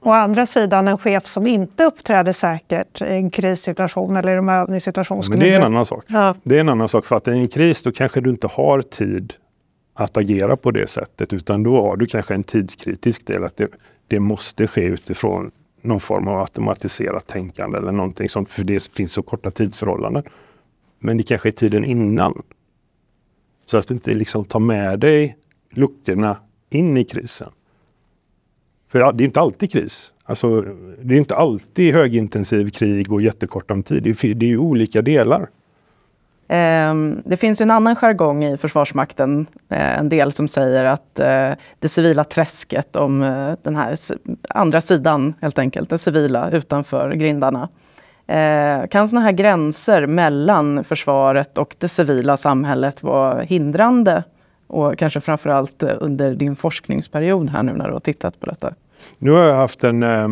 Å 0.00 0.10
andra 0.10 0.46
sidan 0.46 0.88
en 0.88 0.98
chef 0.98 1.26
som 1.26 1.46
inte 1.46 1.84
uppträder 1.84 2.32
säkert 2.32 3.02
i 3.02 3.04
en 3.04 3.30
krissituation 3.30 4.16
eller 4.16 4.34
i 4.34 4.38
en 4.38 4.48
övningssituation. 4.48 5.20
Ja, 5.22 5.30
men 5.30 5.38
det 5.38 5.52
är 5.52 5.56
en 5.56 5.64
annan 5.64 5.86
sak. 5.86 6.04
Ja. 6.06 6.34
Det 6.42 6.56
är 6.56 6.60
en 6.60 6.68
annan 6.68 6.88
sak 6.88 7.06
för 7.06 7.16
att 7.16 7.28
i 7.28 7.30
en 7.30 7.48
kris 7.48 7.82
då 7.82 7.92
kanske 7.92 8.20
du 8.20 8.30
inte 8.30 8.46
har 8.46 8.82
tid 8.82 9.34
att 10.00 10.16
agera 10.16 10.56
på 10.56 10.70
det 10.70 10.86
sättet 10.86 11.32
utan 11.32 11.62
då 11.62 11.82
har 11.82 11.96
du 11.96 12.06
kanske 12.06 12.34
en 12.34 12.44
tidskritisk 12.44 13.26
del 13.26 13.44
att 13.44 13.56
det, 13.56 13.68
det 14.08 14.20
måste 14.20 14.66
ske 14.66 14.82
utifrån 14.82 15.50
någon 15.82 16.00
form 16.00 16.28
av 16.28 16.40
automatiserat 16.40 17.26
tänkande 17.26 17.78
eller 17.78 17.92
någonting 17.92 18.28
sånt, 18.28 18.50
för 18.50 18.64
det 18.64 18.88
finns 18.88 19.12
så 19.12 19.22
korta 19.22 19.50
tidsförhållanden. 19.50 20.22
Men 20.98 21.16
det 21.16 21.22
kanske 21.22 21.48
är 21.48 21.50
tiden 21.50 21.84
innan. 21.84 22.42
Så 23.64 23.76
att 23.76 23.88
du 23.88 23.94
inte 23.94 24.14
liksom 24.14 24.44
tar 24.44 24.60
med 24.60 25.00
dig 25.00 25.36
luckorna 25.70 26.36
in 26.70 26.96
i 26.96 27.04
krisen. 27.04 27.50
För 28.88 29.12
det 29.12 29.24
är 29.24 29.26
inte 29.26 29.40
alltid 29.40 29.72
kris. 29.72 30.12
Alltså, 30.24 30.60
det 31.02 31.14
är 31.14 31.18
inte 31.18 31.36
alltid 31.36 31.94
högintensiv 31.94 32.70
krig 32.70 33.12
och 33.12 33.22
jättekort 33.22 33.70
om 33.70 33.82
tid. 33.82 34.02
Det 34.02 34.24
är, 34.24 34.34
det 34.34 34.46
är 34.46 34.50
ju 34.50 34.58
olika 34.58 35.02
delar. 35.02 35.48
Ehm, 36.48 37.22
det 37.24 37.36
finns 37.36 37.60
en 37.60 37.70
annan 37.70 37.96
jargong 37.96 38.44
i 38.44 38.56
Försvarsmakten, 38.56 39.46
eh, 39.68 39.98
en 39.98 40.08
del 40.08 40.32
som 40.32 40.48
säger 40.48 40.84
att 40.84 41.18
eh, 41.18 41.50
det 41.78 41.88
civila 41.88 42.24
träsket 42.24 42.96
om 42.96 43.22
eh, 43.22 43.52
den 43.62 43.76
här 43.76 43.96
andra 44.48 44.80
sidan, 44.80 45.34
helt 45.40 45.58
enkelt, 45.58 45.90
det 45.90 45.98
civila 45.98 46.50
utanför 46.50 47.10
grindarna. 47.12 47.68
Eh, 48.26 48.86
kan 48.86 49.08
sådana 49.08 49.24
här 49.24 49.32
gränser 49.32 50.06
mellan 50.06 50.84
försvaret 50.84 51.58
och 51.58 51.74
det 51.78 51.88
civila 51.88 52.36
samhället 52.36 53.02
vara 53.02 53.40
hindrande? 53.40 54.24
Och 54.66 54.98
kanske 54.98 55.20
framförallt 55.20 55.82
eh, 55.82 55.90
under 55.98 56.34
din 56.34 56.56
forskningsperiod 56.56 57.48
här 57.50 57.62
nu 57.62 57.72
när 57.72 57.86
du 57.86 57.92
har 57.92 58.00
tittat 58.00 58.40
på 58.40 58.46
detta? 58.46 58.74
Nu 59.18 59.30
har 59.30 59.42
jag 59.42 59.56
haft 59.56 59.84
en, 59.84 60.02
eh, 60.02 60.28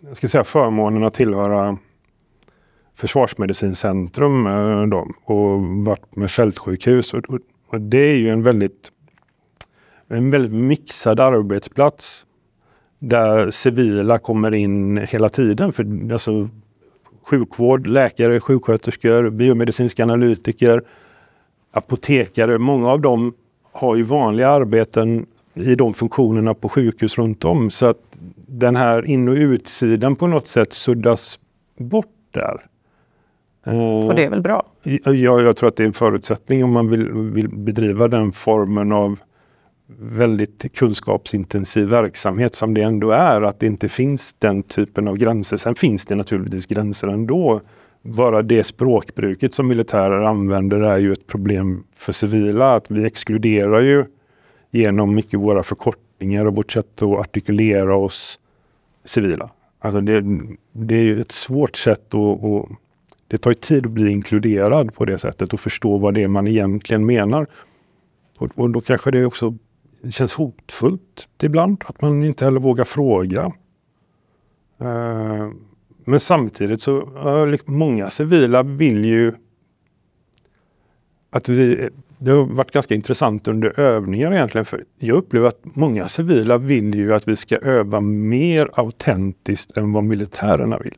jag 0.00 0.16
ska 0.16 0.28
säga 0.28 0.44
förmånen 0.44 1.04
att 1.04 1.14
tillhöra 1.14 1.78
Försvarsmedicincentrum 2.98 4.46
eh, 4.46 4.86
då, 4.86 5.08
och 5.24 5.62
varit 5.62 6.16
med 6.16 6.30
fältsjukhus. 6.30 7.14
Och, 7.14 7.24
och, 7.68 7.80
det 7.80 7.98
är 7.98 8.16
ju 8.16 8.28
en 8.28 8.42
väldigt, 8.42 8.92
en 10.08 10.30
väldigt 10.30 10.52
mixad 10.52 11.20
arbetsplats 11.20 12.26
där 12.98 13.50
civila 13.50 14.18
kommer 14.18 14.54
in 14.54 14.96
hela 14.96 15.28
tiden. 15.28 15.72
För, 15.72 16.12
alltså, 16.12 16.48
sjukvård, 17.22 17.86
läkare, 17.86 18.40
sjuksköterskor, 18.40 19.30
biomedicinska 19.30 20.02
analytiker, 20.02 20.82
apotekare. 21.72 22.58
Många 22.58 22.90
av 22.90 23.00
dem 23.00 23.34
har 23.72 23.96
ju 23.96 24.02
vanliga 24.02 24.48
arbeten 24.48 25.26
i 25.54 25.74
de 25.74 25.94
funktionerna 25.94 26.54
på 26.54 26.68
sjukhus 26.68 27.18
runt 27.18 27.44
om. 27.44 27.70
Så 27.70 27.86
att 27.86 28.18
den 28.46 28.76
här 28.76 29.06
in 29.06 29.28
och 29.28 29.34
utsidan 29.34 30.16
på 30.16 30.26
något 30.26 30.48
sätt 30.48 30.72
suddas 30.72 31.38
bort 31.76 32.14
där. 32.30 32.60
Och 33.66 34.14
det 34.14 34.24
är 34.24 34.30
väl 34.30 34.42
bra? 34.42 34.66
Ja, 34.82 35.12
jag 35.12 35.56
tror 35.56 35.68
att 35.68 35.76
det 35.76 35.82
är 35.82 35.86
en 35.86 35.92
förutsättning 35.92 36.64
om 36.64 36.72
man 36.72 36.90
vill, 36.90 37.12
vill 37.12 37.48
bedriva 37.48 38.08
den 38.08 38.32
formen 38.32 38.92
av 38.92 39.18
väldigt 40.00 40.74
kunskapsintensiv 40.74 41.88
verksamhet 41.88 42.54
som 42.54 42.74
det 42.74 42.82
ändå 42.82 43.10
är, 43.10 43.42
att 43.42 43.60
det 43.60 43.66
inte 43.66 43.88
finns 43.88 44.34
den 44.38 44.62
typen 44.62 45.08
av 45.08 45.16
gränser. 45.16 45.56
Sen 45.56 45.74
finns 45.74 46.04
det 46.06 46.14
naturligtvis 46.14 46.66
gränser 46.66 47.08
ändå. 47.08 47.60
Bara 48.02 48.42
det 48.42 48.64
språkbruket 48.64 49.54
som 49.54 49.68
militärer 49.68 50.20
använder 50.20 50.80
är 50.80 50.98
ju 50.98 51.12
ett 51.12 51.26
problem 51.26 51.84
för 51.94 52.12
civila. 52.12 52.74
Att 52.74 52.90
vi 52.90 53.04
exkluderar 53.04 53.80
ju 53.80 54.04
genom 54.70 55.14
mycket 55.14 55.40
våra 55.40 55.62
förkortningar 55.62 56.44
och 56.44 56.56
vårt 56.56 56.72
sätt 56.72 57.02
att 57.02 57.08
artikulera 57.08 57.96
oss 57.96 58.40
civila. 59.04 59.50
Alltså 59.78 60.00
det, 60.00 60.24
det 60.72 60.94
är 60.94 61.02
ju 61.02 61.20
ett 61.20 61.32
svårt 61.32 61.76
sätt 61.76 62.14
att, 62.14 62.44
att 62.44 62.68
det 63.28 63.38
tar 63.38 63.52
tid 63.52 63.86
att 63.86 63.92
bli 63.92 64.10
inkluderad 64.10 64.94
på 64.94 65.04
det 65.04 65.18
sättet 65.18 65.52
och 65.52 65.60
förstå 65.60 65.98
vad 65.98 66.14
det 66.14 66.22
är 66.22 66.28
man 66.28 66.48
egentligen 66.48 67.06
menar. 67.06 67.46
Och, 68.38 68.50
och 68.54 68.70
då 68.70 68.80
kanske 68.80 69.10
det 69.10 69.24
också 69.24 69.54
känns 70.10 70.34
hotfullt 70.34 71.28
ibland, 71.42 71.84
att 71.86 72.02
man 72.02 72.24
inte 72.24 72.44
heller 72.44 72.60
vågar 72.60 72.84
fråga. 72.84 73.52
Uh, 74.80 75.52
men 76.04 76.20
samtidigt 76.20 76.82
så, 76.82 77.00
uh, 77.00 77.58
många 77.64 78.10
civila 78.10 78.62
vill 78.62 79.04
ju 79.04 79.32
att 81.30 81.48
vi, 81.48 81.88
det 82.18 82.30
har 82.30 82.44
varit 82.44 82.70
ganska 82.70 82.94
intressant 82.94 83.48
under 83.48 83.80
övningar 83.80 84.32
egentligen. 84.32 84.64
För 84.64 84.84
jag 84.98 85.16
upplever 85.16 85.48
att 85.48 85.60
många 85.62 86.08
civila 86.08 86.58
vill 86.58 86.94
ju 86.94 87.14
att 87.14 87.28
vi 87.28 87.36
ska 87.36 87.56
öva 87.56 88.00
mer 88.00 88.68
autentiskt 88.74 89.76
än 89.76 89.92
vad 89.92 90.04
militärerna 90.04 90.78
vill. 90.78 90.94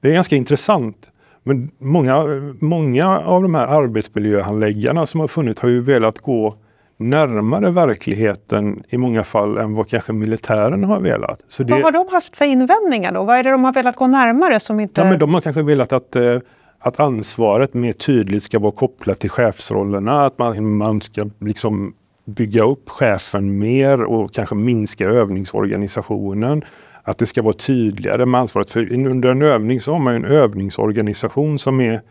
Det 0.00 0.08
är 0.08 0.12
ganska 0.12 0.36
intressant. 0.36 1.10
Men 1.42 1.70
många, 1.78 2.24
många 2.60 3.20
av 3.20 3.42
de 3.42 3.54
här 3.54 3.66
arbetsmiljöhandläggarna 3.66 5.06
som 5.06 5.20
har 5.20 5.28
funnits 5.28 5.60
har 5.60 5.68
ju 5.68 5.80
velat 5.80 6.18
gå 6.18 6.56
närmare 6.96 7.70
verkligheten 7.70 8.82
i 8.88 8.98
många 8.98 9.24
fall 9.24 9.58
än 9.58 9.74
vad 9.74 9.88
kanske 9.88 10.12
militären 10.12 10.84
har 10.84 11.00
velat. 11.00 11.42
Så 11.46 11.62
det... 11.62 11.72
Vad 11.72 11.82
har 11.82 11.92
de 11.92 12.08
haft 12.12 12.36
för 12.36 12.44
invändningar 12.44 13.12
då? 13.12 13.24
Vad 13.24 13.36
är 13.36 13.44
det 13.44 13.50
de 13.50 13.64
har 13.64 13.72
velat 13.72 13.96
gå 13.96 14.06
närmare 14.06 14.60
som 14.60 14.80
inte... 14.80 15.00
Ja, 15.00 15.10
men 15.10 15.18
de 15.18 15.34
har 15.34 15.40
kanske 15.40 15.62
velat 15.62 15.92
att, 15.92 16.16
eh, 16.16 16.38
att 16.78 17.00
ansvaret 17.00 17.74
mer 17.74 17.92
tydligt 17.92 18.42
ska 18.42 18.58
vara 18.58 18.72
kopplat 18.72 19.18
till 19.18 19.30
chefsrollerna. 19.30 20.24
Att 20.24 20.38
man, 20.38 20.76
man 20.76 21.00
ska 21.00 21.30
liksom 21.38 21.94
bygga 22.24 22.64
upp 22.64 22.88
chefen 22.88 23.58
mer 23.58 24.02
och 24.02 24.32
kanske 24.32 24.54
minska 24.54 25.04
övningsorganisationen. 25.04 26.62
Att 27.02 27.18
det 27.18 27.26
ska 27.26 27.42
vara 27.42 27.54
tydligare 27.54 28.26
med 28.26 28.40
ansvaret. 28.40 28.70
För 28.70 28.92
under 28.92 29.28
en 29.28 29.42
övning 29.42 29.80
så 29.80 29.92
har 29.92 29.98
man 29.98 30.14
en 30.14 30.24
övningsorganisation 30.24 31.58
som 31.58 31.80
är 31.80 32.02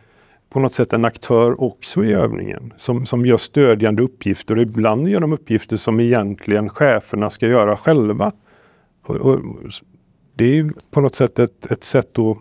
på 0.50 0.60
något 0.60 0.74
sätt 0.74 0.94
en 0.94 1.06
aktör 1.06 1.64
också 1.64 2.06
i 2.06 2.14
övningen. 2.14 2.74
Som, 2.78 3.06
som 3.06 3.26
gör 3.26 3.38
stödjande 3.38 4.04
uppgifter 4.04 4.56
och 4.56 4.62
ibland 4.62 5.10
gör 5.10 5.22
de 5.22 5.34
uppgifter 5.34 5.78
som 5.78 6.00
egentligen 6.00 6.70
cheferna 6.70 7.30
ska 7.30 7.48
göra 7.48 7.78
själva. 7.78 8.32
Och, 9.06 9.16
och 9.16 9.40
det 10.36 10.60
är 10.60 10.72
på 10.92 11.02
något 11.02 11.16
sätt 11.16 11.40
ett, 11.40 11.72
ett 11.72 11.84
sätt 11.84 12.20
att, 12.20 12.38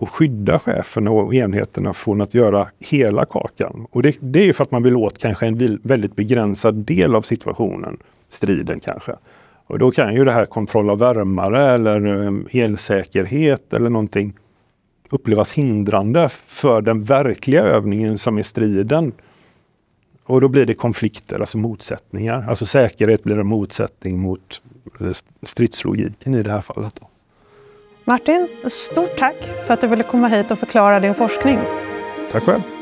att 0.00 0.08
skydda 0.08 0.58
cheferna 0.58 1.10
och 1.10 1.34
enheterna 1.34 1.94
från 1.94 2.20
att 2.20 2.34
göra 2.34 2.68
hela 2.78 3.24
kakan. 3.24 3.86
Och 3.90 4.02
det, 4.02 4.16
det 4.20 4.48
är 4.48 4.52
för 4.52 4.64
att 4.64 4.70
man 4.70 4.82
vill 4.82 4.96
åt 4.96 5.18
kanske 5.18 5.46
en 5.46 5.80
väldigt 5.82 6.16
begränsad 6.16 6.74
del 6.74 7.14
av 7.14 7.22
situationen, 7.22 7.96
striden 8.28 8.80
kanske. 8.80 9.12
Och 9.66 9.78
då 9.78 9.90
kan 9.90 10.14
ju 10.14 10.24
det 10.24 10.32
här 10.32 10.44
kontroll 10.44 10.90
av 10.90 10.98
värmare 10.98 11.70
eller 11.70 12.24
eh, 12.26 12.64
elsäkerhet 12.64 13.72
eller 13.72 13.90
någonting 13.90 14.34
upplevas 15.10 15.52
hindrande 15.52 16.28
för 16.28 16.82
den 16.82 17.04
verkliga 17.04 17.62
övningen 17.62 18.18
som 18.18 18.38
är 18.38 18.42
striden. 18.42 19.12
Och 20.24 20.40
då 20.40 20.48
blir 20.48 20.66
det 20.66 20.74
konflikter, 20.74 21.40
alltså 21.40 21.58
motsättningar. 21.58 22.44
Alltså 22.48 22.66
säkerhet 22.66 23.24
blir 23.24 23.38
en 23.38 23.46
motsättning 23.46 24.18
mot 24.18 24.62
eh, 25.00 25.06
stridslogiken 25.42 26.34
i 26.34 26.42
det 26.42 26.50
här 26.50 26.60
fallet. 26.60 26.94
Då. 27.00 27.08
Martin, 28.04 28.48
stort 28.68 29.18
tack 29.18 29.36
för 29.66 29.74
att 29.74 29.80
du 29.80 29.86
ville 29.86 30.02
komma 30.02 30.28
hit 30.28 30.50
och 30.50 30.58
förklara 30.58 31.00
din 31.00 31.14
forskning. 31.14 31.58
Tack 32.32 32.42
själv. 32.42 32.81